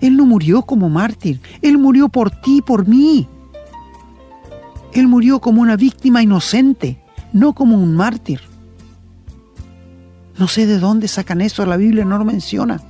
Él 0.00 0.16
no 0.16 0.26
murió 0.26 0.62
como 0.62 0.90
mártir. 0.90 1.40
Él 1.62 1.78
murió 1.78 2.08
por 2.08 2.30
ti, 2.30 2.60
por 2.60 2.86
mí. 2.86 3.26
Él 4.92 5.08
murió 5.08 5.40
como 5.40 5.62
una 5.62 5.76
víctima 5.76 6.22
inocente, 6.22 6.98
no 7.32 7.54
como 7.54 7.76
un 7.76 7.96
mártir. 7.96 8.40
No 10.38 10.48
sé 10.48 10.66
de 10.66 10.78
dónde 10.78 11.08
sacan 11.08 11.40
eso, 11.40 11.64
la 11.64 11.76
Biblia 11.76 12.04
no 12.04 12.18
lo 12.18 12.24
menciona. 12.24 12.82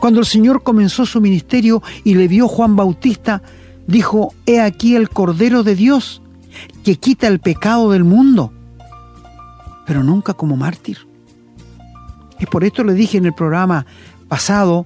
Cuando 0.00 0.20
el 0.20 0.26
Señor 0.26 0.62
comenzó 0.62 1.06
su 1.06 1.20
ministerio 1.20 1.82
y 2.04 2.14
le 2.14 2.28
vio 2.28 2.48
Juan 2.48 2.76
Bautista, 2.76 3.42
dijo, 3.86 4.34
He 4.46 4.60
aquí 4.60 4.96
el 4.96 5.10
Cordero 5.10 5.62
de 5.62 5.74
Dios 5.74 6.22
que 6.84 6.96
quita 6.96 7.26
el 7.26 7.40
pecado 7.40 7.90
del 7.90 8.04
mundo, 8.04 8.52
pero 9.86 10.02
nunca 10.02 10.34
como 10.34 10.56
mártir. 10.56 10.98
Y 12.38 12.46
por 12.46 12.64
esto 12.64 12.84
le 12.84 12.94
dije 12.94 13.18
en 13.18 13.26
el 13.26 13.34
programa 13.34 13.86
pasado 14.28 14.84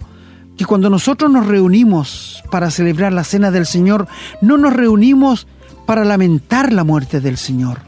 que 0.57 0.65
cuando 0.65 0.91
nosotros 0.91 1.31
nos 1.31 1.47
reunimos 1.47 2.43
para 2.51 2.71
celebrar 2.71 3.13
la 3.13 3.25
cena 3.25 3.51
del 3.51 3.67
Señor, 3.67 4.07
no 4.41 4.59
nos 4.59 4.73
reunimos 4.73 5.47
para 5.87 6.05
lamentar 6.05 6.73
la 6.73 6.85
muerte 6.85 7.21
del 7.21 7.37
Señor. 7.37 7.81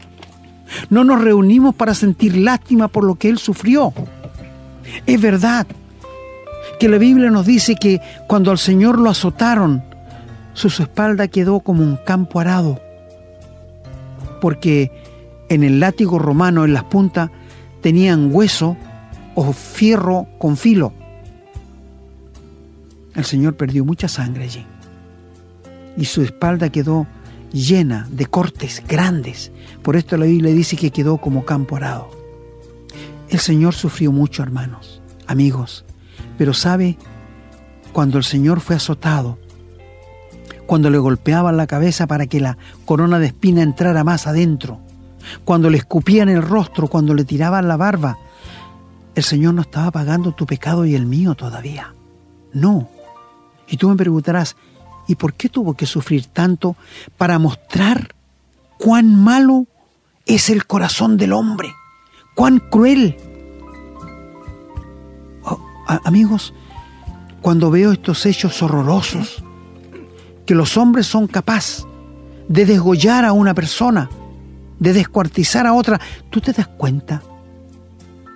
No 0.89 1.03
nos 1.03 1.21
reunimos 1.21 1.75
para 1.75 1.93
sentir 1.93 2.35
lástima 2.37 2.87
por 2.87 3.03
lo 3.03 3.15
que 3.15 3.29
Él 3.29 3.37
sufrió. 3.37 3.93
Es 5.05 5.21
verdad, 5.21 5.67
que 6.79 6.89
la 6.89 6.97
Biblia 6.97 7.29
nos 7.29 7.45
dice 7.45 7.75
que 7.75 8.01
cuando 8.27 8.51
al 8.51 8.57
Señor 8.57 8.99
lo 8.99 9.09
azotaron, 9.09 9.83
su 10.53 10.67
espalda 10.67 11.27
quedó 11.27 11.59
como 11.59 11.83
un 11.83 11.97
campo 11.97 12.39
arado, 12.39 12.79
porque 14.41 14.91
en 15.49 15.63
el 15.63 15.79
látigo 15.79 16.19
romano, 16.19 16.65
en 16.65 16.73
las 16.73 16.83
puntas, 16.85 17.29
tenían 17.81 18.29
hueso 18.33 18.77
o 19.35 19.53
fierro 19.53 20.27
con 20.37 20.57
filo. 20.57 20.93
El 23.15 23.25
Señor 23.25 23.55
perdió 23.55 23.85
mucha 23.85 24.07
sangre 24.07 24.45
allí 24.45 24.65
y 25.97 26.05
su 26.05 26.21
espalda 26.21 26.69
quedó 26.69 27.07
llena 27.51 28.07
de 28.11 28.25
cortes 28.25 28.83
grandes. 28.87 29.51
Por 29.81 29.95
esto 29.95 30.17
la 30.17 30.25
Biblia 30.25 30.53
dice 30.53 30.75
que 30.75 30.91
quedó 30.91 31.17
como 31.17 31.45
campo 31.45 31.77
arado. 31.77 32.09
El 33.29 33.39
Señor 33.39 33.73
sufrió 33.73 34.11
mucho, 34.11 34.43
hermanos, 34.43 35.01
amigos. 35.27 35.85
Pero 36.37 36.53
sabe, 36.53 36.97
cuando 37.93 38.17
el 38.17 38.23
Señor 38.23 38.59
fue 38.59 38.75
azotado, 38.75 39.37
cuando 40.65 40.89
le 40.89 40.97
golpeaban 40.97 41.57
la 41.57 41.67
cabeza 41.67 42.07
para 42.07 42.27
que 42.27 42.39
la 42.39 42.57
corona 42.85 43.19
de 43.19 43.27
espina 43.27 43.61
entrara 43.61 44.03
más 44.03 44.27
adentro, 44.27 44.79
cuando 45.43 45.69
le 45.69 45.77
escupían 45.77 46.29
el 46.29 46.41
rostro, 46.41 46.87
cuando 46.87 47.13
le 47.13 47.23
tiraban 47.23 47.67
la 47.67 47.77
barba, 47.77 48.17
el 49.15 49.23
Señor 49.23 49.53
no 49.53 49.61
estaba 49.61 49.91
pagando 49.91 50.33
tu 50.33 50.45
pecado 50.45 50.85
y 50.85 50.95
el 50.95 51.05
mío 51.05 51.35
todavía. 51.35 51.93
No. 52.53 52.89
Y 53.67 53.77
tú 53.77 53.89
me 53.89 53.95
preguntarás, 53.95 54.55
¿y 55.07 55.15
por 55.15 55.33
qué 55.33 55.49
tuvo 55.49 55.73
que 55.73 55.85
sufrir 55.85 56.27
tanto 56.27 56.75
para 57.17 57.39
mostrar 57.39 58.13
cuán 58.77 59.15
malo 59.15 59.67
es 60.25 60.49
el 60.49 60.65
corazón 60.65 61.17
del 61.17 61.33
hombre? 61.33 61.73
¿Cuán 62.35 62.59
cruel? 62.59 63.17
Amigos, 65.87 66.53
cuando 67.41 67.71
veo 67.71 67.91
estos 67.91 68.25
hechos 68.25 68.61
horrorosos, 68.61 69.43
que 70.45 70.55
los 70.55 70.77
hombres 70.77 71.07
son 71.07 71.27
capaces 71.27 71.85
de 72.47 72.65
desgollar 72.65 73.25
a 73.25 73.33
una 73.33 73.53
persona, 73.53 74.09
de 74.79 74.93
descuartizar 74.93 75.65
a 75.65 75.73
otra, 75.73 75.99
¿tú 76.29 76.41
te 76.41 76.53
das 76.53 76.67
cuenta 76.67 77.21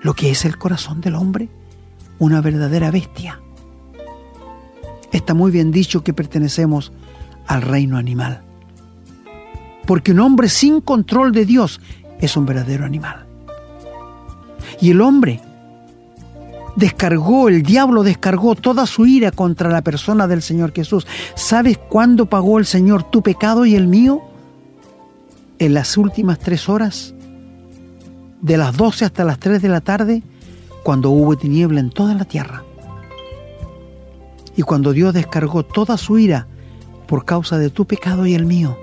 lo 0.01 0.13
que 0.13 0.31
es 0.31 0.45
el 0.45 0.57
corazón 0.57 1.01
del 1.01 1.15
hombre, 1.15 1.49
una 2.19 2.41
verdadera 2.41 2.91
bestia. 2.91 3.41
Está 5.11 5.33
muy 5.33 5.51
bien 5.51 5.71
dicho 5.71 6.03
que 6.03 6.13
pertenecemos 6.13 6.91
al 7.47 7.61
reino 7.61 7.97
animal. 7.97 8.43
Porque 9.85 10.11
un 10.11 10.19
hombre 10.19 10.49
sin 10.49 10.81
control 10.81 11.31
de 11.31 11.45
Dios 11.45 11.81
es 12.19 12.37
un 12.37 12.45
verdadero 12.45 12.85
animal. 12.85 13.25
Y 14.79 14.91
el 14.91 15.01
hombre 15.01 15.41
descargó, 16.79 17.49
el 17.49 17.61
diablo 17.61 18.03
descargó 18.03 18.55
toda 18.55 18.85
su 18.87 19.05
ira 19.05 19.31
contra 19.31 19.69
la 19.69 19.81
persona 19.81 20.27
del 20.27 20.41
Señor 20.41 20.73
Jesús. 20.73 21.05
¿Sabes 21.35 21.77
cuándo 21.77 22.25
pagó 22.27 22.57
el 22.57 22.65
Señor 22.65 23.03
tu 23.03 23.21
pecado 23.21 23.65
y 23.65 23.75
el 23.75 23.87
mío? 23.87 24.21
En 25.59 25.73
las 25.73 25.97
últimas 25.97 26.39
tres 26.39 26.69
horas, 26.69 27.13
de 28.41 28.57
las 28.57 28.77
doce 28.77 29.03
hasta 29.03 29.25
las 29.25 29.39
tres 29.39 29.61
de 29.61 29.69
la 29.69 29.81
tarde, 29.81 30.23
cuando 30.83 31.09
hubo 31.09 31.37
tiniebla 31.37 31.81
en 31.81 31.89
toda 31.89 32.13
la 32.13 32.23
tierra. 32.23 32.63
Y 34.55 34.61
cuando 34.61 34.93
Dios 34.93 35.13
descargó 35.13 35.63
toda 35.63 35.97
su 35.97 36.17
ira 36.17 36.47
por 37.07 37.25
causa 37.25 37.57
de 37.57 37.69
tu 37.69 37.85
pecado 37.85 38.25
y 38.25 38.35
el 38.35 38.45
mío, 38.45 38.77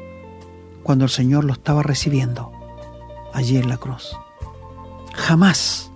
cuando 0.83 1.05
el 1.05 1.11
Señor 1.11 1.45
lo 1.45 1.55
estaba 1.55 1.83
recibiendo 1.83 2.53
allí 3.33 3.57
en 3.57 3.69
la 3.69 3.79
cruz. 3.79 4.17
Jamás, 5.15 5.91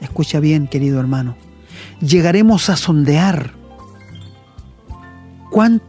escucha 0.00 0.40
bien 0.40 0.68
querido 0.68 1.00
hermano, 1.00 1.36
llegaremos 2.00 2.70
a 2.70 2.76
sondear 2.76 3.52
cuán 5.50 5.82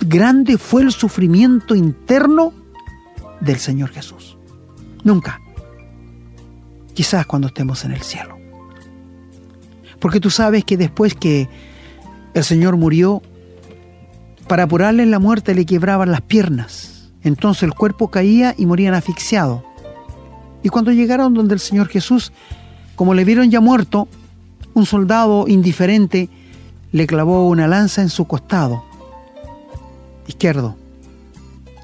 grande 0.00 0.58
fue 0.58 0.82
el 0.82 0.92
sufrimiento 0.92 1.74
interno 1.74 2.52
del 3.40 3.58
Señor 3.58 3.90
Jesús. 3.90 4.36
Nunca. 5.04 5.40
Quizás 6.94 7.26
cuando 7.26 7.48
estemos 7.48 7.84
en 7.84 7.92
el 7.92 8.02
cielo. 8.02 8.36
Porque 10.00 10.20
tú 10.20 10.30
sabes 10.30 10.64
que 10.64 10.76
después 10.76 11.14
que 11.14 11.48
el 12.34 12.44
Señor 12.44 12.76
murió, 12.76 13.22
para 14.46 14.64
apurarle 14.64 15.02
en 15.02 15.10
la 15.10 15.18
muerte 15.18 15.54
le 15.54 15.66
quebraban 15.66 16.10
las 16.10 16.22
piernas. 16.22 17.10
Entonces 17.22 17.64
el 17.64 17.74
cuerpo 17.74 18.08
caía 18.08 18.54
y 18.56 18.66
morían 18.66 18.94
asfixiados. 18.94 19.62
Y 20.62 20.68
cuando 20.70 20.92
llegaron 20.92 21.34
donde 21.34 21.54
el 21.54 21.60
Señor 21.60 21.88
Jesús, 21.88 22.32
como 22.98 23.14
le 23.14 23.24
vieron 23.24 23.48
ya 23.48 23.60
muerto, 23.60 24.08
un 24.74 24.84
soldado 24.84 25.46
indiferente 25.46 26.28
le 26.90 27.06
clavó 27.06 27.46
una 27.46 27.68
lanza 27.68 28.02
en 28.02 28.08
su 28.08 28.24
costado 28.24 28.82
izquierdo 30.26 30.74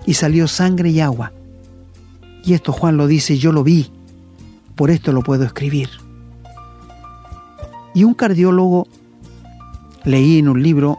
y 0.07 0.14
salió 0.14 0.48
sangre 0.48 0.90
y 0.90 0.98
agua. 0.98 1.31
Y 2.44 2.55
esto 2.55 2.72
Juan 2.72 2.96
lo 2.96 3.07
dice, 3.07 3.38
yo 3.38 3.53
lo 3.53 3.62
vi, 3.62 3.92
por 4.74 4.90
esto 4.90 5.12
lo 5.12 5.22
puedo 5.22 5.44
escribir. 5.44 5.88
Y 7.94 8.03
un 8.03 8.14
cardiólogo, 8.14 8.88
leí 10.03 10.40
en 10.40 10.48
un 10.48 10.64
libro, 10.64 10.98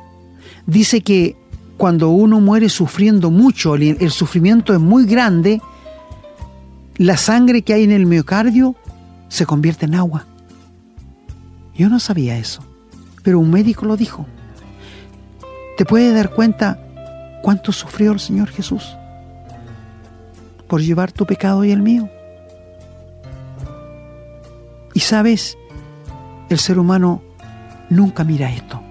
dice 0.65 1.01
que 1.01 1.35
cuando 1.75 2.07
uno 2.07 2.39
muere 2.39 2.69
sufriendo 2.69 3.31
mucho, 3.31 3.75
el, 3.75 4.11
sufrimiento 4.11 4.73
es 4.73 4.79
muy 4.79 5.05
grande, 5.05 5.61
la 6.95 7.17
sangre 7.17 7.63
que 7.63 7.73
hay 7.73 7.83
en 7.83 7.91
el 7.91 8.05
miocardio 8.05 8.77
se 9.35 9.45
convierte 9.45 9.85
en 9.85 9.95
agua. 9.95 10.25
Yo 11.75 11.89
no 11.89 11.99
sabía 11.99 12.37
eso, 12.37 12.63
pero 13.21 13.37
un 13.37 13.51
médico 13.51 13.85
lo 13.85 13.97
dijo. 13.97 14.25
¿Te 15.77 15.83
puedes 15.83 16.13
dar 16.13 16.33
cuenta 16.33 16.79
cuánto 17.41 17.73
sufrió 17.73 18.13
el 18.13 18.21
Señor 18.21 18.47
Jesús 18.47 18.95
por 20.69 20.81
llevar 20.81 21.11
tu 21.11 21.25
pecado 21.25 21.65
y 21.65 21.71
el 21.71 21.81
mío? 21.81 22.09
Y 24.93 25.01
sabes, 25.01 25.57
el 26.49 26.57
ser 26.57 26.79
humano 26.79 27.21
nunca 27.89 28.23
mira 28.23 28.49
esto. 28.53 28.81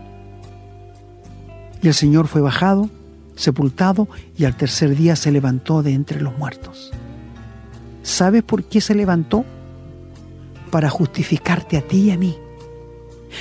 Y 1.81 1.89
el 1.89 1.95
Señor 1.95 2.27
fue 2.27 2.43
bajado, 2.43 2.91
sepultado 3.35 4.09
y 4.37 4.45
al 4.45 4.59
tercer 4.59 4.95
día 4.95 5.17
se 5.17 5.33
levantó 5.33 5.83
de 5.83 5.95
entre 5.95 6.21
los 6.21 6.37
muertos. 6.37 6.93
¿Sabes 8.03 8.43
por 8.43 8.65
qué 8.65 8.83
se 8.83 8.95
levantó? 8.95 9.47
Para 10.75 10.91
justificarte 10.91 11.77
a 11.77 11.83
ti 11.83 11.99
y 11.99 12.11
a 12.11 12.19
mí. 12.19 12.37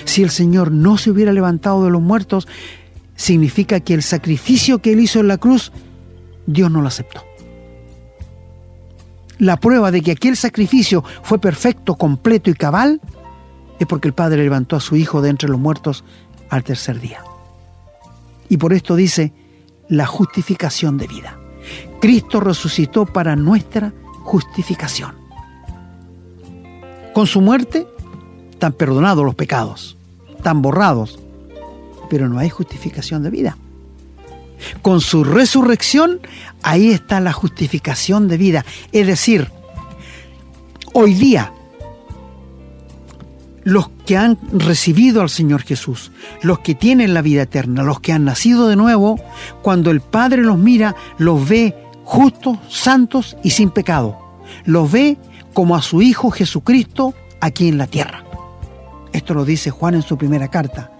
Si 0.05 0.21
el 0.21 0.29
Señor 0.29 0.71
no 0.71 0.99
se 0.99 1.09
hubiera 1.09 1.33
levantado 1.33 1.83
de 1.83 1.89
los 1.89 1.99
muertos, 1.99 2.47
significa 3.15 3.79
que 3.79 3.95
el 3.95 4.03
sacrificio 4.03 4.83
que 4.83 4.93
Él 4.93 4.99
hizo 4.99 5.19
en 5.19 5.29
la 5.29 5.39
cruz, 5.39 5.71
Dios 6.45 6.69
no 6.69 6.79
lo 6.79 6.89
aceptó. 6.89 7.23
La 9.39 9.57
prueba 9.57 9.89
de 9.89 10.01
que 10.01 10.11
aquel 10.11 10.37
sacrificio 10.37 11.03
fue 11.23 11.39
perfecto, 11.39 11.95
completo 11.95 12.51
y 12.51 12.53
cabal 12.53 13.01
es 13.79 13.87
porque 13.87 14.09
el 14.09 14.13
Padre 14.13 14.43
levantó 14.43 14.75
a 14.75 14.79
su 14.79 14.95
Hijo 14.95 15.23
de 15.23 15.31
entre 15.31 15.49
los 15.49 15.59
muertos 15.59 16.03
al 16.51 16.63
tercer 16.63 16.99
día. 16.99 17.23
Y 18.47 18.57
por 18.57 18.73
esto 18.73 18.95
dice 18.95 19.33
la 19.89 20.05
justificación 20.05 20.99
de 20.99 21.07
vida. 21.07 21.39
Cristo 21.99 22.41
resucitó 22.41 23.07
para 23.07 23.35
nuestra 23.35 23.91
justificación. 24.21 25.22
Con 27.13 27.27
su 27.27 27.41
muerte 27.41 27.87
están 28.51 28.73
perdonados 28.73 29.23
los 29.23 29.35
pecados, 29.35 29.97
están 30.35 30.61
borrados, 30.61 31.19
pero 32.09 32.27
no 32.27 32.39
hay 32.39 32.49
justificación 32.49 33.23
de 33.23 33.29
vida. 33.29 33.57
Con 34.81 35.01
su 35.01 35.23
resurrección, 35.23 36.21
ahí 36.61 36.91
está 36.91 37.19
la 37.19 37.33
justificación 37.33 38.27
de 38.27 38.37
vida. 38.37 38.65
Es 38.91 39.07
decir, 39.07 39.51
hoy 40.93 41.13
día 41.13 41.51
los 43.63 43.89
que 44.05 44.17
han 44.17 44.37
recibido 44.51 45.21
al 45.21 45.29
Señor 45.29 45.61
Jesús, 45.61 46.11
los 46.41 46.59
que 46.59 46.75
tienen 46.75 47.13
la 47.13 47.21
vida 47.21 47.43
eterna, 47.43 47.83
los 47.83 47.99
que 47.99 48.11
han 48.11 48.25
nacido 48.25 48.67
de 48.67 48.75
nuevo, 48.75 49.19
cuando 49.61 49.91
el 49.91 50.01
Padre 50.01 50.41
los 50.41 50.57
mira, 50.57 50.95
los 51.17 51.47
ve 51.47 51.75
justos, 52.03 52.57
santos 52.69 53.37
y 53.43 53.51
sin 53.51 53.69
pecado. 53.69 54.19
Los 54.65 54.91
ve 54.91 55.17
como 55.53 55.75
a 55.75 55.81
su 55.81 56.01
Hijo 56.01 56.31
Jesucristo 56.31 57.13
aquí 57.39 57.67
en 57.67 57.77
la 57.77 57.87
tierra. 57.87 58.23
Esto 59.11 59.33
lo 59.33 59.45
dice 59.45 59.69
Juan 59.69 59.93
en 59.93 60.01
su 60.01 60.17
primera 60.17 60.49
carta. 60.49 60.91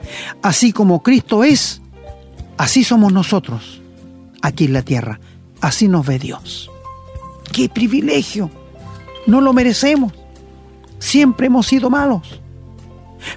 Así 0.42 0.72
como 0.72 1.02
Cristo 1.02 1.44
es, 1.44 1.82
así 2.58 2.84
somos 2.84 3.12
nosotros 3.12 3.82
aquí 4.42 4.66
en 4.66 4.74
la 4.74 4.84
tierra. 4.84 5.20
Así 5.62 5.88
nos 5.88 6.06
ve 6.06 6.20
Dios. 6.20 6.70
¡Qué 7.52 7.70
privilegio! 7.70 8.52
No 9.26 9.42
lo 9.42 9.54
merecemos. 9.54 10.14
Siempre 11.00 11.48
hemos 11.48 11.68
sido 11.68 11.90
malos. 11.90 12.40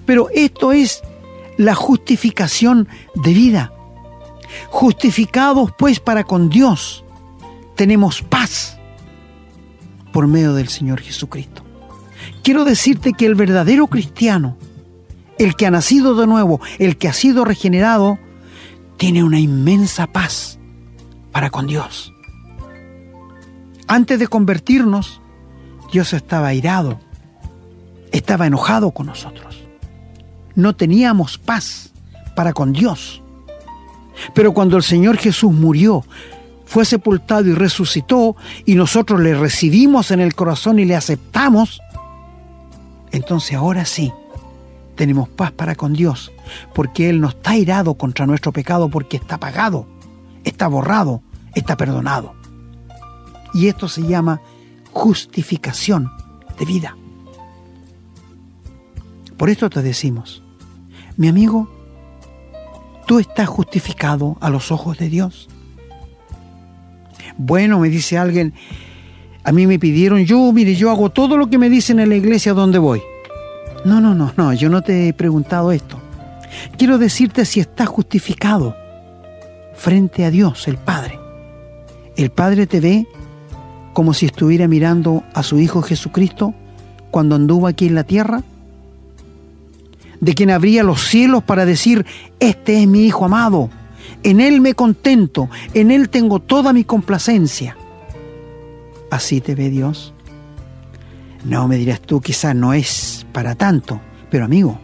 Pero 0.05 0.29
esto 0.35 0.73
es 0.73 1.03
la 1.57 1.75
justificación 1.75 2.89
de 3.15 3.33
vida. 3.33 3.73
Justificados 4.69 5.71
pues 5.79 6.01
para 6.01 6.25
con 6.25 6.51
Dios, 6.51 7.05
tenemos 7.77 8.23
paz 8.23 8.76
por 10.17 10.27
medio 10.27 10.55
del 10.55 10.69
Señor 10.69 11.03
Jesucristo. 11.03 11.63
Quiero 12.43 12.65
decirte 12.65 13.13
que 13.13 13.27
el 13.27 13.35
verdadero 13.35 13.89
cristiano, 13.89 14.57
el 15.39 15.57
que 15.57 15.67
ha 15.67 15.71
nacido 15.71 16.15
de 16.15 16.27
nuevo, 16.27 16.59
el 16.79 16.97
que 16.97 17.09
ha 17.09 17.13
sido 17.13 17.45
regenerado, 17.45 18.19
tiene 18.97 19.23
una 19.23 19.39
inmensa 19.39 20.07
paz 20.07 20.59
para 21.33 21.51
con 21.51 21.67
Dios. 21.67 22.15
Antes 23.87 24.19
de 24.19 24.27
convertirnos, 24.27 25.21
Dios 25.93 26.15
estaba 26.15 26.49
airado, 26.49 26.99
estaba 28.11 28.47
enojado 28.47 28.93
con 28.93 29.07
nosotros 29.07 29.67
no 30.57 30.75
teníamos 30.75 31.39
paz 31.39 31.93
para 32.35 32.53
con 32.53 32.73
Dios. 32.73 33.23
Pero 34.35 34.53
cuando 34.53 34.77
el 34.77 34.83
Señor 34.83 35.19
Jesús 35.19 35.53
murió, 35.53 36.05
fue 36.77 36.85
sepultado 36.85 37.49
y 37.49 37.55
resucitó, 37.55 38.37
y 38.67 38.75
nosotros 38.75 39.19
le 39.23 39.35
recibimos 39.35 40.11
en 40.11 40.21
el 40.21 40.35
corazón 40.35 40.79
y 40.79 40.85
le 40.85 40.95
aceptamos, 40.95 41.81
entonces 43.12 43.57
ahora 43.57 43.87
sí 43.87 44.12
tenemos 44.95 45.27
paz 45.27 45.53
para 45.53 45.75
con 45.75 45.95
Dios, 45.95 46.33
porque 46.75 47.09
Él 47.09 47.23
no 47.23 47.31
está 47.31 47.57
irado 47.57 47.95
contra 47.95 48.27
nuestro 48.27 48.53
pecado, 48.53 48.91
porque 48.91 49.17
está 49.17 49.39
pagado, 49.39 49.87
está 50.45 50.69
borrado, 50.69 51.23
está 51.55 51.79
perdonado. 51.79 52.35
Y 53.55 53.69
esto 53.69 53.89
se 53.89 54.03
llama 54.03 54.43
justificación 54.93 56.12
de 56.59 56.67
vida. 56.67 56.95
Por 59.39 59.49
esto 59.49 59.71
te 59.71 59.81
decimos, 59.81 60.43
mi 61.17 61.29
amigo, 61.29 61.71
tú 63.07 63.19
estás 63.19 63.49
justificado 63.49 64.37
a 64.43 64.51
los 64.51 64.71
ojos 64.71 64.99
de 64.99 65.09
Dios. 65.09 65.49
Bueno, 67.37 67.79
me 67.79 67.88
dice 67.88 68.18
alguien, 68.18 68.55
a 69.44 69.53
mí 69.53 69.66
me 69.66 69.79
pidieron, 69.79 70.25
yo, 70.25 70.53
mire, 70.53 70.75
yo 70.75 70.90
hago 70.90 71.11
todo 71.11 71.37
lo 71.37 71.49
que 71.49 71.59
me 71.59 71.70
dicen 71.70 72.01
en 72.01 72.09
la 72.09 72.16
iglesia 72.16 72.53
donde 72.53 72.79
voy. 72.79 73.03
No, 73.85 74.01
no, 74.01 74.14
no, 74.14 74.33
no, 74.37 74.53
yo 74.53 74.68
no 74.68 74.83
te 74.83 75.09
he 75.09 75.12
preguntado 75.12 75.72
esto. 75.72 76.01
Quiero 76.77 76.99
decirte 76.99 77.44
si 77.44 77.61
estás 77.61 77.88
justificado 77.88 78.75
frente 79.75 80.25
a 80.25 80.31
Dios, 80.31 80.66
el 80.68 80.79
Padre. 80.79 81.18
El 82.16 82.31
Padre 82.31 82.66
te 82.66 82.81
ve 82.81 83.07
como 83.96 84.12
si 84.12 84.27
estuviera 84.27 84.68
mirando 84.68 85.25
a 85.33 85.42
su 85.42 85.59
Hijo 85.59 85.81
Jesucristo 85.81 86.53
cuando 87.11 87.35
anduvo 87.35 87.66
aquí 87.66 87.87
en 87.87 87.94
la 87.94 88.05
tierra? 88.05 88.42
¿De 90.20 90.35
quien 90.35 90.51
abría 90.51 90.83
los 90.83 91.01
cielos 91.01 91.42
para 91.42 91.64
decir, 91.64 92.05
este 92.38 92.83
es 92.83 92.87
mi 92.87 93.07
Hijo 93.07 93.25
amado, 93.25 93.70
en 94.27 94.41
Él 94.41 94.61
me 94.61 94.75
contento, 94.75 95.49
en 95.73 95.93
Él 95.93 96.09
tengo 96.09 96.41
toda 96.41 96.73
mi 96.73 96.83
complacencia? 96.83 97.77
¿Así 99.09 99.41
te 99.41 99.55
ve 99.55 99.71
Dios? 99.71 100.12
No, 101.45 101.69
me 101.69 101.77
dirás 101.77 102.01
tú, 102.01 102.21
quizás 102.21 102.53
no 102.53 102.75
es 102.75 103.25
para 103.33 103.55
tanto, 103.55 104.01
pero 104.29 104.45
amigo, 104.45 104.81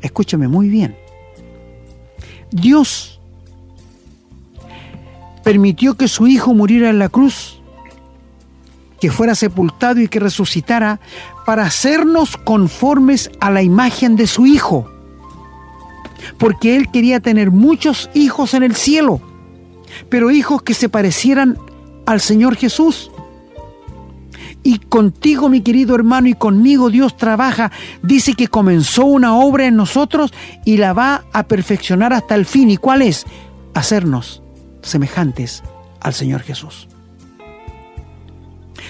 escúchame 0.00 0.48
muy 0.48 0.70
bien. 0.70 0.96
Dios 2.50 3.20
permitió 5.44 5.94
que 5.94 6.08
su 6.08 6.26
Hijo 6.26 6.54
muriera 6.54 6.88
en 6.88 6.98
la 6.98 7.10
cruz, 7.10 7.60
que 8.98 9.10
fuera 9.10 9.34
sepultado 9.34 10.00
y 10.00 10.08
que 10.08 10.20
resucitara 10.20 11.00
para 11.44 11.64
hacernos 11.64 12.38
conformes 12.38 13.30
a 13.40 13.50
la 13.50 13.60
imagen 13.60 14.16
de 14.16 14.26
su 14.26 14.46
Hijo, 14.46 14.90
porque 16.38 16.76
Él 16.76 16.90
quería 16.90 17.20
tener 17.20 17.50
muchos 17.50 18.10
hijos 18.14 18.54
en 18.54 18.62
el 18.62 18.74
cielo, 18.74 19.20
pero 20.08 20.30
hijos 20.30 20.62
que 20.62 20.74
se 20.74 20.88
parecieran 20.88 21.58
al 22.06 22.20
Señor 22.20 22.56
Jesús. 22.56 23.10
Y 24.62 24.78
contigo, 24.78 25.48
mi 25.48 25.60
querido 25.60 25.94
hermano, 25.94 26.28
y 26.28 26.34
conmigo 26.34 26.90
Dios 26.90 27.16
trabaja. 27.16 27.70
Dice 28.02 28.34
que 28.34 28.48
comenzó 28.48 29.04
una 29.06 29.36
obra 29.36 29.66
en 29.66 29.76
nosotros 29.76 30.32
y 30.64 30.76
la 30.76 30.92
va 30.92 31.24
a 31.32 31.44
perfeccionar 31.44 32.12
hasta 32.12 32.34
el 32.34 32.44
fin. 32.44 32.68
¿Y 32.70 32.76
cuál 32.76 33.02
es? 33.02 33.24
Hacernos 33.74 34.42
semejantes 34.82 35.62
al 36.00 36.12
Señor 36.12 36.42
Jesús. 36.42 36.88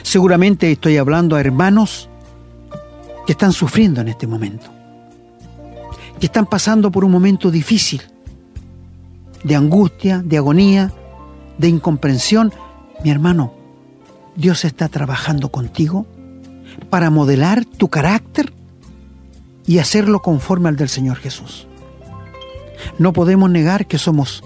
Seguramente 0.03 0.73
estoy 0.73 0.97
hablando 0.97 1.37
a 1.37 1.41
hermanos 1.41 2.09
que 3.27 3.33
están 3.33 3.53
sufriendo 3.53 4.01
en 4.01 4.09
este 4.09 4.27
momento, 4.27 4.71
que 6.19 6.27
están 6.27 6.47
pasando 6.47 6.91
por 6.91 7.05
un 7.05 7.11
momento 7.11 7.51
difícil, 7.51 8.03
de 9.45 9.55
angustia, 9.55 10.23
de 10.25 10.37
agonía, 10.37 10.93
de 11.59 11.69
incomprensión. 11.69 12.53
Mi 13.05 13.11
hermano, 13.11 13.53
Dios 14.37 14.65
está 14.65 14.89
trabajando 14.89 15.51
contigo 15.51 16.07
para 16.91 17.11
modelar 17.11 17.65
tu 17.65 17.89
carácter 17.89 18.53
y 19.67 19.79
hacerlo 19.79 20.21
conforme 20.21 20.69
al 20.69 20.77
del 20.77 20.89
Señor 20.89 21.19
Jesús. 21.19 21.67
No 22.99 23.13
podemos 23.13 23.51
negar 23.51 23.87
que 23.87 23.99
somos 23.99 24.43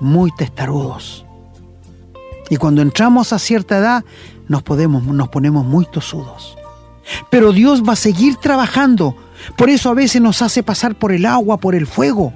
muy 0.00 0.30
testarudos. 0.32 1.24
Y 2.50 2.56
cuando 2.56 2.82
entramos 2.82 3.32
a 3.32 3.38
cierta 3.38 3.78
edad 3.78 4.04
nos, 4.48 4.62
podemos, 4.62 5.04
nos 5.04 5.28
ponemos 5.28 5.64
muy 5.64 5.86
tosudos. 5.86 6.56
Pero 7.30 7.52
Dios 7.52 7.82
va 7.82 7.94
a 7.94 7.96
seguir 7.96 8.36
trabajando. 8.36 9.16
Por 9.56 9.70
eso 9.70 9.90
a 9.90 9.94
veces 9.94 10.20
nos 10.20 10.42
hace 10.42 10.62
pasar 10.62 10.94
por 10.94 11.12
el 11.12 11.26
agua, 11.26 11.58
por 11.58 11.74
el 11.74 11.86
fuego. 11.86 12.32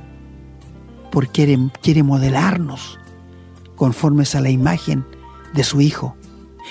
Porque 1.11 1.31
quiere, 1.47 1.59
quiere 1.83 2.03
modelarnos 2.03 2.99
conformes 3.77 4.35
a 4.35 4.41
la 4.41 4.51
imagen 4.51 5.05
de 5.55 5.65
su 5.65 5.81
Hijo. 5.81 6.17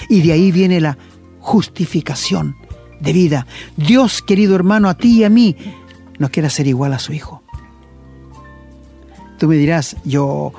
Y 0.10 0.22
de 0.22 0.34
ahí 0.34 0.52
viene 0.52 0.80
la 0.80 0.98
justificación 1.40 2.56
de 3.00 3.14
vida. 3.14 3.48
Dios, 3.76 4.22
querido 4.22 4.56
hermano, 4.56 4.90
a 4.90 4.96
ti 4.96 5.20
y 5.20 5.24
a 5.24 5.30
mí, 5.30 5.56
nos 6.20 6.30
quiere 6.30 6.48
hacer 6.48 6.68
igual 6.68 6.94
a 6.94 7.00
su 7.00 7.14
Hijo. 7.14 7.42
Tú 9.38 9.48
me 9.48 9.56
dirás, 9.56 9.96
yo 10.04 10.54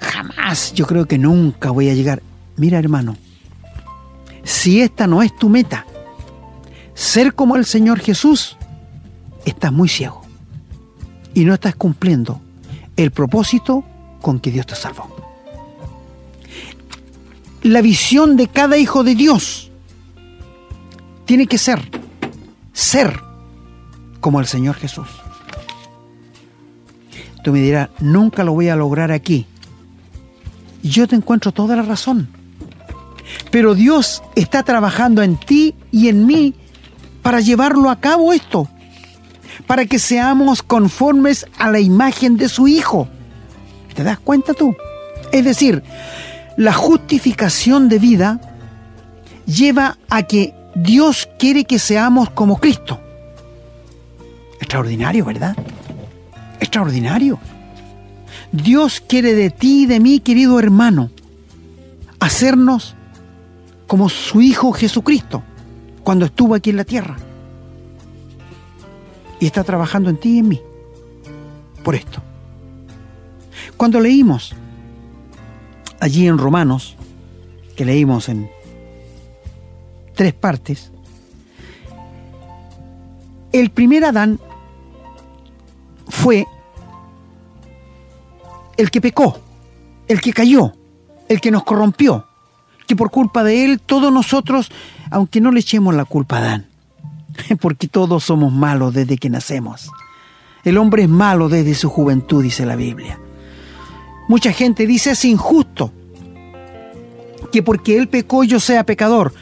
jamás, 0.00 0.72
yo 0.74 0.86
creo 0.86 1.06
que 1.06 1.18
nunca 1.18 1.70
voy 1.70 1.88
a 1.88 1.94
llegar. 1.94 2.22
Mira, 2.56 2.78
hermano, 2.78 3.16
si 4.42 4.80
esta 4.80 5.06
no 5.06 5.22
es 5.22 5.34
tu 5.36 5.48
meta, 5.48 5.86
ser 6.94 7.34
como 7.34 7.56
el 7.56 7.64
Señor 7.64 8.00
Jesús, 8.00 8.56
estás 9.44 9.72
muy 9.72 9.88
ciego 9.88 10.22
y 11.34 11.44
no 11.44 11.54
estás 11.54 11.74
cumpliendo 11.74 12.40
el 12.96 13.10
propósito 13.10 13.84
con 14.20 14.40
que 14.40 14.50
Dios 14.50 14.66
te 14.66 14.74
salvó 14.74 15.24
la 17.64 17.80
visión 17.80 18.36
de 18.36 18.46
cada 18.46 18.76
hijo 18.76 19.02
de 19.02 19.14
Dios 19.14 19.70
tiene 21.24 21.46
que 21.46 21.56
ser, 21.56 21.80
ser 22.74 23.18
como 24.20 24.38
el 24.38 24.46
Señor 24.46 24.76
Jesús. 24.76 25.08
Tú 27.42 27.52
me 27.52 27.60
dirás, 27.60 27.88
nunca 28.00 28.44
lo 28.44 28.52
voy 28.52 28.68
a 28.68 28.76
lograr 28.76 29.10
aquí. 29.10 29.46
Yo 30.82 31.08
te 31.08 31.16
encuentro 31.16 31.52
toda 31.52 31.74
la 31.74 31.82
razón. 31.82 32.28
Pero 33.50 33.74
Dios 33.74 34.22
está 34.34 34.62
trabajando 34.62 35.22
en 35.22 35.36
ti 35.36 35.74
y 35.90 36.08
en 36.08 36.26
mí 36.26 36.54
para 37.22 37.40
llevarlo 37.40 37.88
a 37.88 37.98
cabo 37.98 38.34
esto. 38.34 38.68
Para 39.66 39.86
que 39.86 39.98
seamos 39.98 40.62
conformes 40.62 41.46
a 41.58 41.70
la 41.70 41.80
imagen 41.80 42.36
de 42.36 42.48
su 42.48 42.68
Hijo. 42.68 43.08
¿Te 43.94 44.02
das 44.02 44.18
cuenta 44.18 44.54
tú? 44.54 44.74
Es 45.32 45.44
decir, 45.44 45.82
la 46.56 46.72
justificación 46.72 47.88
de 47.88 47.98
vida 47.98 48.40
lleva 49.46 49.98
a 50.08 50.22
que 50.24 50.54
Dios 50.74 51.28
quiere 51.38 51.64
que 51.64 51.78
seamos 51.78 52.30
como 52.30 52.58
Cristo. 52.58 53.00
Extraordinario, 54.60 55.24
¿verdad? 55.24 55.56
Extraordinario. 56.60 57.38
Dios 58.52 59.00
quiere 59.00 59.34
de 59.34 59.50
ti 59.50 59.82
y 59.82 59.86
de 59.86 60.00
mí, 60.00 60.20
querido 60.20 60.58
hermano, 60.58 61.10
hacernos 62.20 62.94
como 63.86 64.08
su 64.08 64.40
Hijo 64.40 64.72
Jesucristo 64.72 65.42
cuando 66.02 66.26
estuvo 66.26 66.54
aquí 66.54 66.70
en 66.70 66.76
la 66.76 66.84
tierra. 66.84 67.16
Y 69.44 69.46
está 69.46 69.62
trabajando 69.62 70.08
en 70.08 70.16
ti 70.16 70.36
y 70.36 70.38
en 70.38 70.48
mí. 70.48 70.62
Por 71.82 71.94
esto. 71.94 72.22
Cuando 73.76 74.00
leímos 74.00 74.54
allí 76.00 76.26
en 76.26 76.38
Romanos, 76.38 76.96
que 77.76 77.84
leímos 77.84 78.30
en 78.30 78.50
tres 80.14 80.32
partes, 80.32 80.90
el 83.52 83.68
primer 83.68 84.06
Adán 84.06 84.40
fue 86.08 86.46
el 88.78 88.90
que 88.90 89.02
pecó, 89.02 89.38
el 90.08 90.22
que 90.22 90.32
cayó, 90.32 90.72
el 91.28 91.42
que 91.42 91.50
nos 91.50 91.64
corrompió, 91.64 92.26
que 92.86 92.96
por 92.96 93.10
culpa 93.10 93.44
de 93.44 93.66
él 93.66 93.80
todos 93.82 94.10
nosotros, 94.10 94.72
aunque 95.10 95.42
no 95.42 95.52
le 95.52 95.60
echemos 95.60 95.94
la 95.94 96.06
culpa 96.06 96.36
a 96.36 96.38
Adán, 96.38 96.73
porque 97.60 97.88
todos 97.88 98.24
somos 98.24 98.52
malos 98.52 98.94
desde 98.94 99.18
que 99.18 99.30
nacemos. 99.30 99.90
El 100.64 100.78
hombre 100.78 101.02
es 101.02 101.08
malo 101.08 101.48
desde 101.48 101.74
su 101.74 101.90
juventud, 101.90 102.42
dice 102.42 102.64
la 102.64 102.76
Biblia. 102.76 103.18
Mucha 104.28 104.52
gente 104.52 104.86
dice 104.86 105.10
es 105.10 105.24
injusto 105.24 105.92
que 107.52 107.62
porque 107.62 107.98
él 107.98 108.08
pecó 108.08 108.44
yo 108.44 108.58
sea 108.58 108.86
pecador. 108.86 109.34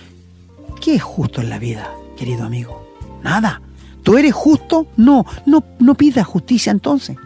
¿Qué 0.81 0.97
es 0.97 1.03
justo 1.03 1.41
en 1.41 1.49
la 1.49 1.59
vida, 1.59 1.93
querido 2.17 2.45
amigo? 2.45 2.85
Nada. 3.23 3.63
¿Tú 4.03 4.19
eres 4.19 4.35
justo? 4.35 4.89
No, 4.97 5.25
no, 5.47 5.63
no 5.79 5.95
pidas 5.95 6.27
justicia 6.27 6.73
entonces. 6.73 7.17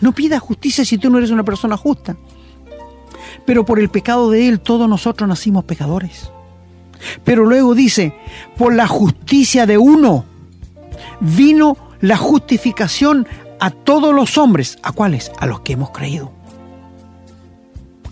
No 0.00 0.12
pidas 0.12 0.40
justicia 0.40 0.84
si 0.84 0.98
tú 0.98 1.08
no 1.08 1.18
eres 1.18 1.30
una 1.30 1.42
persona 1.42 1.76
justa. 1.76 2.16
Pero 3.46 3.64
por 3.64 3.78
el 3.78 3.88
pecado 3.88 4.30
de 4.30 4.46
Él 4.48 4.60
todos 4.60 4.88
nosotros 4.88 5.26
nacimos 5.26 5.64
pecadores. 5.64 6.30
Pero 7.24 7.44
luego 7.44 7.74
dice, 7.74 8.14
por 8.56 8.74
la 8.74 8.86
justicia 8.86 9.66
de 9.66 9.78
uno 9.78 10.24
vino 11.20 11.76
la 12.00 12.16
justificación 12.16 13.26
a 13.60 13.70
todos 13.70 14.14
los 14.14 14.38
hombres. 14.38 14.78
¿A 14.82 14.92
cuáles? 14.92 15.32
A 15.38 15.46
los 15.46 15.60
que 15.60 15.74
hemos 15.74 15.90
creído. 15.90 16.32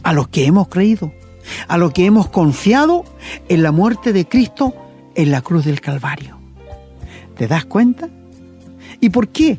A 0.03 0.13
los 0.13 0.29
que 0.29 0.47
hemos 0.47 0.69
creído. 0.69 1.13
A 1.69 1.79
los 1.79 1.93
que 1.93 2.07
hemos 2.07 2.29
confiado 2.29 3.05
en 3.49 3.63
la 3.63 3.73
muerte 3.73 4.13
de 4.13 4.27
Cristo 4.27 4.75
en 5.15 5.31
la 5.31 5.41
cruz 5.41 5.65
del 5.65 5.81
Calvario. 5.81 6.39
¿Te 7.37 7.47
das 7.47 7.65
cuenta? 7.65 8.09
¿Y 9.01 9.11
por 9.11 9.29
qué? 9.29 9.59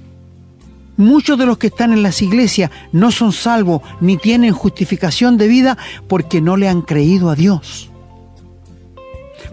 Muchos 0.98 1.38
de 1.38 1.46
los 1.46 1.60
que 1.60 1.68
están 1.68 1.94
en 1.94 2.02
las 2.02 2.22
iglesias 2.24 2.72
no 2.92 3.12
son 3.12 3.32
salvos 3.32 3.82
ni 4.02 4.18
tienen 4.18 4.52
justificación 4.52 5.38
de 5.38 5.48
vida 5.48 5.78
porque 6.08 6.42
no 6.42 6.58
le 6.58 6.68
han 6.68 6.82
creído 6.82 7.30
a 7.30 7.36
Dios. 7.36 7.92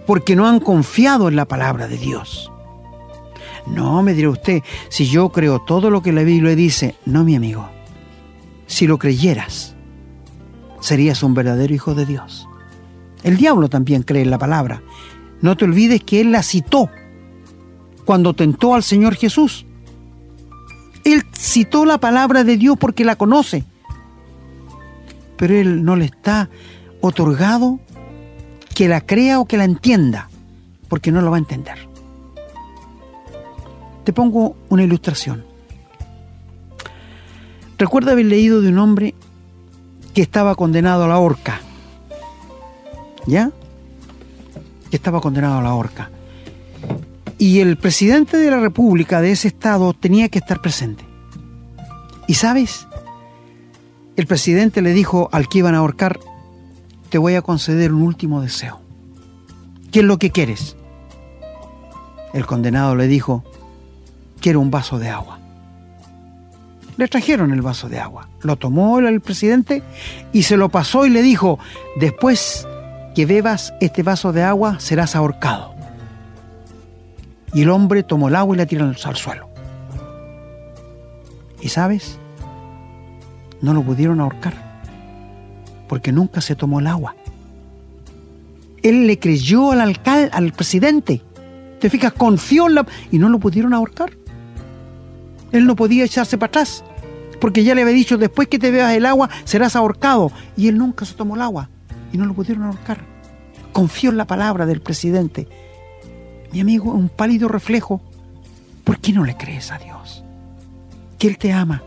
Porque 0.06 0.36
no 0.36 0.46
han 0.46 0.60
confiado 0.60 1.28
en 1.28 1.36
la 1.36 1.46
palabra 1.46 1.88
de 1.88 1.96
Dios. 1.96 2.50
No, 3.66 4.02
me 4.02 4.12
dirá 4.12 4.30
usted, 4.30 4.62
si 4.88 5.06
yo 5.06 5.30
creo 5.30 5.60
todo 5.60 5.90
lo 5.90 6.02
que 6.02 6.12
la 6.12 6.22
Biblia 6.22 6.54
dice, 6.54 6.96
no, 7.06 7.24
mi 7.24 7.34
amigo. 7.34 7.68
Si 8.66 8.86
lo 8.86 8.98
creyeras, 8.98 9.74
serías 10.80 11.22
un 11.22 11.34
verdadero 11.34 11.72
hijo 11.72 11.94
de 11.94 12.04
Dios. 12.04 12.46
El 13.22 13.38
diablo 13.38 13.68
también 13.68 14.02
cree 14.02 14.22
en 14.22 14.30
la 14.30 14.38
palabra. 14.38 14.82
No 15.40 15.56
te 15.56 15.64
olvides 15.64 16.02
que 16.04 16.20
él 16.20 16.32
la 16.32 16.42
citó 16.42 16.90
cuando 18.04 18.34
tentó 18.34 18.74
al 18.74 18.82
Señor 18.82 19.14
Jesús. 19.14 19.64
Él 21.04 21.24
citó 21.36 21.84
la 21.84 21.98
palabra 21.98 22.44
de 22.44 22.56
Dios 22.56 22.76
porque 22.78 23.04
la 23.04 23.16
conoce, 23.16 23.64
pero 25.36 25.54
él 25.54 25.84
no 25.84 25.96
le 25.96 26.06
está 26.06 26.48
otorgado 27.00 27.80
que 28.74 28.88
la 28.88 29.00
crea 29.00 29.40
o 29.40 29.46
que 29.46 29.56
la 29.56 29.64
entienda, 29.64 30.28
porque 30.88 31.12
no 31.12 31.20
lo 31.22 31.30
va 31.30 31.36
a 31.36 31.40
entender. 31.40 31.78
Te 34.04 34.12
pongo 34.12 34.56
una 34.68 34.82
ilustración. 34.82 35.44
Recuerda 37.78 38.12
haber 38.12 38.26
leído 38.26 38.60
de 38.60 38.68
un 38.68 38.78
hombre 38.78 39.14
que 40.12 40.22
estaba 40.22 40.54
condenado 40.54 41.04
a 41.04 41.08
la 41.08 41.18
horca. 41.18 41.60
¿Ya? 43.26 43.50
Que 44.90 44.96
estaba 44.96 45.20
condenado 45.20 45.58
a 45.58 45.62
la 45.62 45.74
horca. 45.74 46.10
Y 47.38 47.60
el 47.60 47.76
presidente 47.76 48.36
de 48.36 48.50
la 48.50 48.60
República 48.60 49.20
de 49.20 49.32
ese 49.32 49.48
estado 49.48 49.92
tenía 49.92 50.28
que 50.28 50.38
estar 50.38 50.60
presente. 50.60 51.04
¿Y 52.26 52.34
sabes? 52.34 52.86
El 54.16 54.26
presidente 54.26 54.82
le 54.82 54.92
dijo 54.92 55.28
al 55.32 55.48
que 55.48 55.58
iban 55.58 55.74
a 55.74 55.78
ahorcar, 55.78 56.20
te 57.14 57.18
voy 57.18 57.36
a 57.36 57.42
conceder 57.42 57.92
un 57.92 58.02
último 58.02 58.42
deseo. 58.42 58.80
¿Qué 59.92 60.00
es 60.00 60.04
lo 60.04 60.18
que 60.18 60.32
quieres? 60.32 60.74
El 62.32 62.44
condenado 62.44 62.96
le 62.96 63.06
dijo, 63.06 63.44
quiero 64.40 64.58
un 64.58 64.72
vaso 64.72 64.98
de 64.98 65.10
agua. 65.10 65.38
Le 66.96 67.06
trajeron 67.06 67.52
el 67.52 67.62
vaso 67.62 67.88
de 67.88 68.00
agua. 68.00 68.28
Lo 68.42 68.56
tomó 68.56 68.98
el 68.98 69.20
presidente 69.20 69.84
y 70.32 70.42
se 70.42 70.56
lo 70.56 70.70
pasó 70.70 71.06
y 71.06 71.10
le 71.10 71.22
dijo, 71.22 71.60
después 72.00 72.66
que 73.14 73.26
bebas 73.26 73.72
este 73.80 74.02
vaso 74.02 74.32
de 74.32 74.42
agua 74.42 74.80
serás 74.80 75.14
ahorcado. 75.14 75.72
Y 77.52 77.62
el 77.62 77.70
hombre 77.70 78.02
tomó 78.02 78.26
el 78.26 78.34
agua 78.34 78.56
y 78.56 78.58
la 78.58 78.66
tiró 78.66 78.86
al 78.86 78.96
suelo. 78.96 79.48
¿Y 81.60 81.68
sabes? 81.68 82.18
No 83.60 83.72
lo 83.72 83.84
pudieron 83.84 84.18
ahorcar 84.18 84.73
porque 85.88 86.12
nunca 86.12 86.40
se 86.40 86.56
tomó 86.56 86.80
el 86.80 86.86
agua. 86.86 87.14
Él 88.82 89.06
le 89.06 89.18
creyó 89.18 89.72
al 89.72 89.80
alcalde, 89.80 90.30
al 90.32 90.52
presidente. 90.52 91.22
Te 91.80 91.90
fijas, 91.90 92.12
confió 92.12 92.68
en 92.68 92.74
la... 92.76 92.86
y 93.10 93.18
no 93.18 93.28
lo 93.28 93.38
pudieron 93.38 93.72
ahorcar. 93.72 94.12
Él 95.52 95.66
no 95.66 95.76
podía 95.76 96.04
echarse 96.04 96.36
para 96.36 96.48
atrás, 96.48 96.84
porque 97.40 97.64
ya 97.64 97.74
le 97.74 97.82
había 97.82 97.94
dicho, 97.94 98.18
después 98.18 98.48
que 98.48 98.58
te 98.58 98.70
veas 98.70 98.92
el 98.92 99.06
agua, 99.06 99.30
serás 99.44 99.76
ahorcado. 99.76 100.32
Y 100.56 100.68
él 100.68 100.76
nunca 100.76 101.04
se 101.04 101.14
tomó 101.14 101.36
el 101.36 101.42
agua 101.42 101.70
y 102.12 102.18
no 102.18 102.26
lo 102.26 102.34
pudieron 102.34 102.64
ahorcar. 102.64 103.04
Confió 103.72 104.10
en 104.10 104.16
la 104.16 104.26
palabra 104.26 104.66
del 104.66 104.80
presidente. 104.80 105.48
Mi 106.52 106.60
amigo, 106.60 106.92
un 106.92 107.08
pálido 107.08 107.48
reflejo. 107.48 108.00
¿Por 108.84 108.98
qué 108.98 109.12
no 109.12 109.24
le 109.24 109.36
crees 109.36 109.70
a 109.72 109.78
Dios? 109.78 110.24
Que 111.18 111.28
Él 111.28 111.38
te 111.38 111.52
ama, 111.52 111.82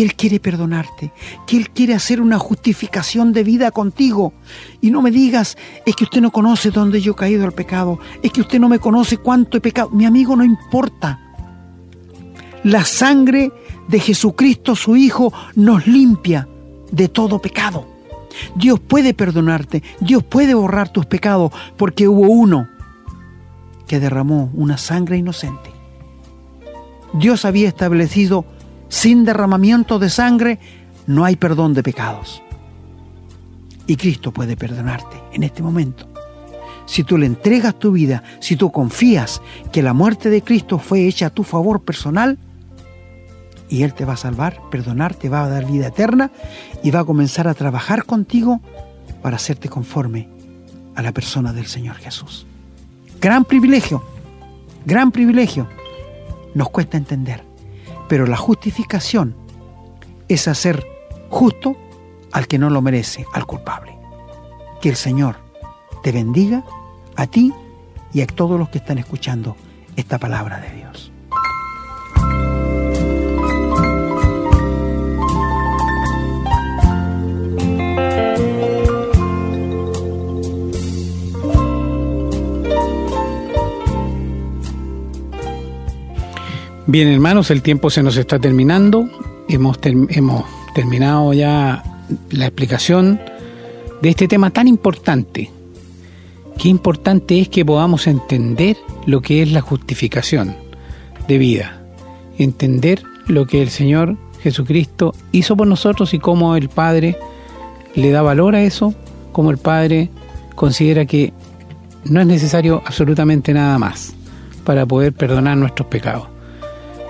que 0.00 0.04
Él 0.06 0.14
quiere 0.14 0.40
perdonarte, 0.40 1.12
que 1.46 1.58
Él 1.58 1.68
quiere 1.68 1.92
hacer 1.92 2.22
una 2.22 2.38
justificación 2.38 3.34
de 3.34 3.44
vida 3.44 3.70
contigo. 3.70 4.32
Y 4.80 4.90
no 4.90 5.02
me 5.02 5.10
digas, 5.10 5.58
es 5.84 5.94
que 5.94 6.04
usted 6.04 6.22
no 6.22 6.30
conoce 6.30 6.70
dónde 6.70 7.02
yo 7.02 7.12
he 7.12 7.16
caído 7.16 7.44
al 7.44 7.52
pecado, 7.52 7.98
es 8.22 8.32
que 8.32 8.40
usted 8.40 8.58
no 8.58 8.70
me 8.70 8.78
conoce 8.78 9.18
cuánto 9.18 9.58
he 9.58 9.60
pecado. 9.60 9.90
Mi 9.90 10.06
amigo, 10.06 10.34
no 10.36 10.42
importa. 10.42 11.20
La 12.64 12.86
sangre 12.86 13.52
de 13.88 14.00
Jesucristo, 14.00 14.74
su 14.74 14.96
Hijo, 14.96 15.34
nos 15.54 15.86
limpia 15.86 16.48
de 16.90 17.08
todo 17.08 17.38
pecado. 17.38 17.86
Dios 18.54 18.80
puede 18.80 19.12
perdonarte, 19.12 19.82
Dios 20.00 20.24
puede 20.24 20.54
borrar 20.54 20.90
tus 20.90 21.04
pecados, 21.04 21.52
porque 21.76 22.08
hubo 22.08 22.22
uno 22.22 22.68
que 23.86 24.00
derramó 24.00 24.50
una 24.54 24.78
sangre 24.78 25.18
inocente. 25.18 25.70
Dios 27.12 27.44
había 27.44 27.68
establecido, 27.68 28.46
sin 28.90 29.24
derramamiento 29.24 29.98
de 29.98 30.10
sangre, 30.10 30.58
no 31.06 31.24
hay 31.24 31.36
perdón 31.36 31.72
de 31.72 31.82
pecados. 31.82 32.42
Y 33.86 33.96
Cristo 33.96 34.32
puede 34.32 34.56
perdonarte 34.56 35.16
en 35.32 35.42
este 35.44 35.62
momento. 35.62 36.06
Si 36.84 37.04
tú 37.04 37.16
le 37.16 37.26
entregas 37.26 37.78
tu 37.78 37.92
vida, 37.92 38.22
si 38.40 38.56
tú 38.56 38.70
confías 38.70 39.40
que 39.72 39.82
la 39.82 39.94
muerte 39.94 40.28
de 40.28 40.42
Cristo 40.42 40.78
fue 40.78 41.06
hecha 41.06 41.26
a 41.26 41.30
tu 41.30 41.44
favor 41.44 41.80
personal, 41.80 42.36
y 43.68 43.84
Él 43.84 43.94
te 43.94 44.04
va 44.04 44.14
a 44.14 44.16
salvar, 44.16 44.60
perdonar, 44.70 45.14
te 45.14 45.28
va 45.28 45.44
a 45.44 45.48
dar 45.48 45.64
vida 45.64 45.86
eterna 45.86 46.32
y 46.82 46.90
va 46.90 47.00
a 47.00 47.04
comenzar 47.04 47.46
a 47.46 47.54
trabajar 47.54 48.04
contigo 48.04 48.60
para 49.22 49.36
hacerte 49.36 49.68
conforme 49.68 50.28
a 50.96 51.02
la 51.02 51.12
persona 51.12 51.52
del 51.52 51.66
Señor 51.66 51.96
Jesús. 51.96 52.46
Gran 53.20 53.44
privilegio, 53.44 54.02
gran 54.84 55.12
privilegio. 55.12 55.68
Nos 56.54 56.70
cuesta 56.70 56.96
entender, 56.96 57.44
pero 58.10 58.26
la 58.26 58.36
justificación 58.36 59.36
es 60.26 60.48
hacer 60.48 60.84
justo 61.28 61.76
al 62.32 62.48
que 62.48 62.58
no 62.58 62.68
lo 62.68 62.82
merece, 62.82 63.24
al 63.32 63.46
culpable. 63.46 63.96
Que 64.80 64.88
el 64.88 64.96
Señor 64.96 65.36
te 66.02 66.10
bendiga 66.10 66.64
a 67.14 67.28
ti 67.28 67.52
y 68.12 68.22
a 68.22 68.26
todos 68.26 68.58
los 68.58 68.68
que 68.68 68.78
están 68.78 68.98
escuchando 68.98 69.56
esta 69.94 70.18
palabra 70.18 70.58
de 70.58 70.72
Dios. 70.72 71.12
Bien, 86.92 87.06
hermanos, 87.06 87.52
el 87.52 87.62
tiempo 87.62 87.88
se 87.88 88.02
nos 88.02 88.16
está 88.16 88.40
terminando. 88.40 89.08
Hemos, 89.48 89.78
hemos 89.84 90.44
terminado 90.74 91.32
ya 91.32 91.84
la 92.30 92.46
explicación 92.46 93.20
de 94.02 94.08
este 94.08 94.26
tema 94.26 94.50
tan 94.50 94.66
importante. 94.66 95.52
Qué 96.58 96.68
importante 96.68 97.38
es 97.38 97.48
que 97.48 97.64
podamos 97.64 98.08
entender 98.08 98.76
lo 99.06 99.22
que 99.22 99.40
es 99.40 99.52
la 99.52 99.60
justificación 99.60 100.56
de 101.28 101.38
vida, 101.38 101.80
entender 102.38 103.04
lo 103.28 103.46
que 103.46 103.62
el 103.62 103.70
Señor 103.70 104.16
Jesucristo 104.42 105.14
hizo 105.30 105.56
por 105.56 105.68
nosotros 105.68 106.12
y 106.12 106.18
cómo 106.18 106.56
el 106.56 106.70
Padre 106.70 107.16
le 107.94 108.10
da 108.10 108.20
valor 108.22 108.56
a 108.56 108.64
eso, 108.64 108.94
cómo 109.30 109.52
el 109.52 109.58
Padre 109.58 110.10
considera 110.56 111.06
que 111.06 111.32
no 112.04 112.20
es 112.20 112.26
necesario 112.26 112.82
absolutamente 112.84 113.54
nada 113.54 113.78
más 113.78 114.12
para 114.64 114.84
poder 114.86 115.12
perdonar 115.12 115.56
nuestros 115.56 115.86
pecados. 115.86 116.39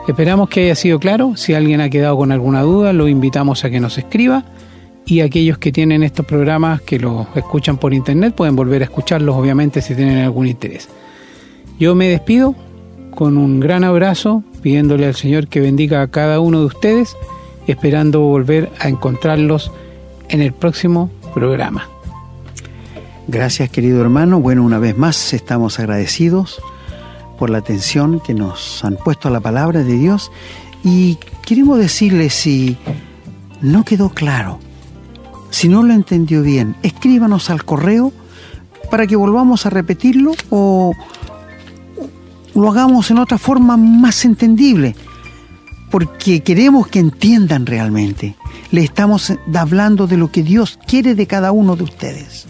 Esperamos 0.09 0.49
que 0.49 0.65
haya 0.65 0.75
sido 0.75 0.99
claro. 0.99 1.37
Si 1.37 1.55
alguien 1.55 1.81
ha 1.81 1.91
quedado 1.91 2.17
con 2.17 2.33
alguna 2.33 2.63
duda, 2.63 2.93
lo 2.93 3.09
invitamos 3.09 3.65
a 3.65 3.71
que 3.71 3.81
nos 3.81 3.99
escriba. 3.99 4.45
Y 5.07 5.21
aquellos 5.21 5.59
que 5.59 5.73
tienen 5.73 6.03
estos 6.03 6.27
programas, 6.27 6.81
que 6.83 6.99
los 6.99 7.27
escuchan 7.35 7.79
por 7.79 7.93
internet, 7.95 8.35
pueden 8.35 8.57
volver 8.57 8.83
a 8.83 8.85
escucharlos, 8.85 9.37
obviamente, 9.37 9.83
si 9.83 9.95
tienen 9.95 10.19
algún 10.19 10.47
interés. 10.47 10.89
Yo 11.79 11.95
me 11.95 12.09
despido 12.09 12.55
con 13.15 13.37
un 13.37 13.61
gran 13.61 13.85
abrazo, 13.85 14.43
pidiéndole 14.63 15.07
al 15.07 15.15
Señor 15.15 15.49
que 15.49 15.61
bendiga 15.61 16.03
a 16.03 16.09
cada 16.09 16.41
uno 16.41 16.61
de 16.61 16.67
ustedes, 16.67 17.17
esperando 17.67 18.21
volver 18.21 18.71
a 18.79 18.89
encontrarlos 18.89 19.73
en 20.29 20.41
el 20.43 20.53
próximo 20.53 21.11
programa. 21.35 21.89
Gracias, 23.27 23.71
querido 23.71 24.01
hermano. 24.01 24.41
Bueno, 24.41 24.65
una 24.65 24.79
vez 24.79 24.97
más 24.97 25.35
estamos 25.35 25.79
agradecidos 25.79 26.61
por 27.41 27.49
la 27.49 27.59
atención 27.59 28.21
que 28.21 28.35
nos 28.35 28.85
han 28.85 28.97
puesto 28.97 29.29
a 29.29 29.31
la 29.31 29.41
palabra 29.41 29.83
de 29.83 29.95
Dios 29.95 30.31
y 30.85 31.17
queremos 31.47 31.79
decirle 31.79 32.29
si 32.29 32.77
no 33.63 33.83
quedó 33.83 34.11
claro, 34.11 34.59
si 35.49 35.67
no 35.67 35.83
lo 35.83 35.95
entendió 35.95 36.43
bien, 36.43 36.77
escríbanos 36.83 37.49
al 37.49 37.65
correo 37.65 38.13
para 38.91 39.07
que 39.07 39.17
volvamos 39.17 39.65
a 39.65 39.71
repetirlo 39.71 40.33
o 40.51 40.93
lo 42.55 42.71
hagamos 42.71 43.11
en 43.11 43.17
otra 43.17 43.39
forma 43.39 43.79
más 43.79 44.27
entendible, 44.27 44.95
porque 45.91 46.43
queremos 46.43 46.89
que 46.89 46.99
entiendan 46.99 47.65
realmente. 47.65 48.37
Le 48.71 48.85
estamos 48.85 49.33
hablando 49.55 50.07
de 50.07 50.19
lo 50.19 50.31
que 50.31 50.43
Dios 50.43 50.79
quiere 50.87 51.15
de 51.15 51.27
cada 51.27 51.53
uno 51.53 51.75
de 51.75 51.85
ustedes. 51.85 52.47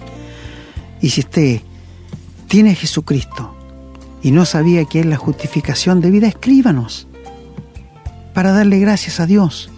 Y 1.01 1.11
si 1.11 1.21
usted 1.21 1.61
tiene 2.49 2.73
a 2.73 2.75
Jesucristo, 2.75 3.55
y 4.23 4.33
no 4.33 4.45
sabía 4.45 4.85
que 4.85 5.01
es 5.01 5.07
la 5.07 5.17
justificación 5.17 6.01
de 6.01 6.11
vida, 6.11 6.29
escríbanos 6.29 7.07
para 8.35 8.53
darle 8.53 8.79
gracias 8.79 9.21
a 9.21 9.27
Dios, 9.27 9.71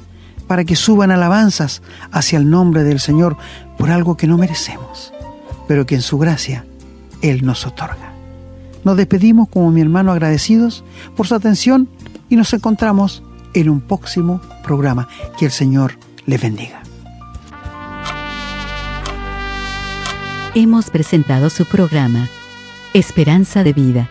para 0.46 0.64
que 0.64 0.76
suban 0.76 1.10
alabanzas 1.10 1.82
hacia 2.10 2.38
el 2.38 2.50
nombre 2.50 2.84
del 2.84 3.00
Señor 3.00 3.36
por 3.78 3.90
algo 3.90 4.16
que 4.16 4.26
no 4.26 4.36
merecemos, 4.38 5.12
pero 5.68 5.86
que 5.86 5.94
en 5.94 6.02
su 6.02 6.18
gracia 6.18 6.64
Él 7.22 7.44
nos 7.44 7.66
otorga. 7.66 8.12
Nos 8.84 8.96
despedimos 8.96 9.48
como 9.48 9.70
mi 9.70 9.80
hermano 9.80 10.10
agradecidos 10.10 10.84
por 11.16 11.26
su 11.26 11.34
atención 11.34 11.88
y 12.28 12.36
nos 12.36 12.52
encontramos 12.52 13.22
en 13.54 13.68
un 13.68 13.80
próximo 13.80 14.40
programa. 14.64 15.08
Que 15.38 15.44
el 15.44 15.52
Señor 15.52 15.98
les 16.26 16.40
bendiga. 16.40 16.82
Hemos 20.54 20.90
presentado 20.90 21.48
su 21.48 21.64
programa, 21.64 22.28
Esperanza 22.92 23.62
de 23.62 23.72
Vida 23.72 24.10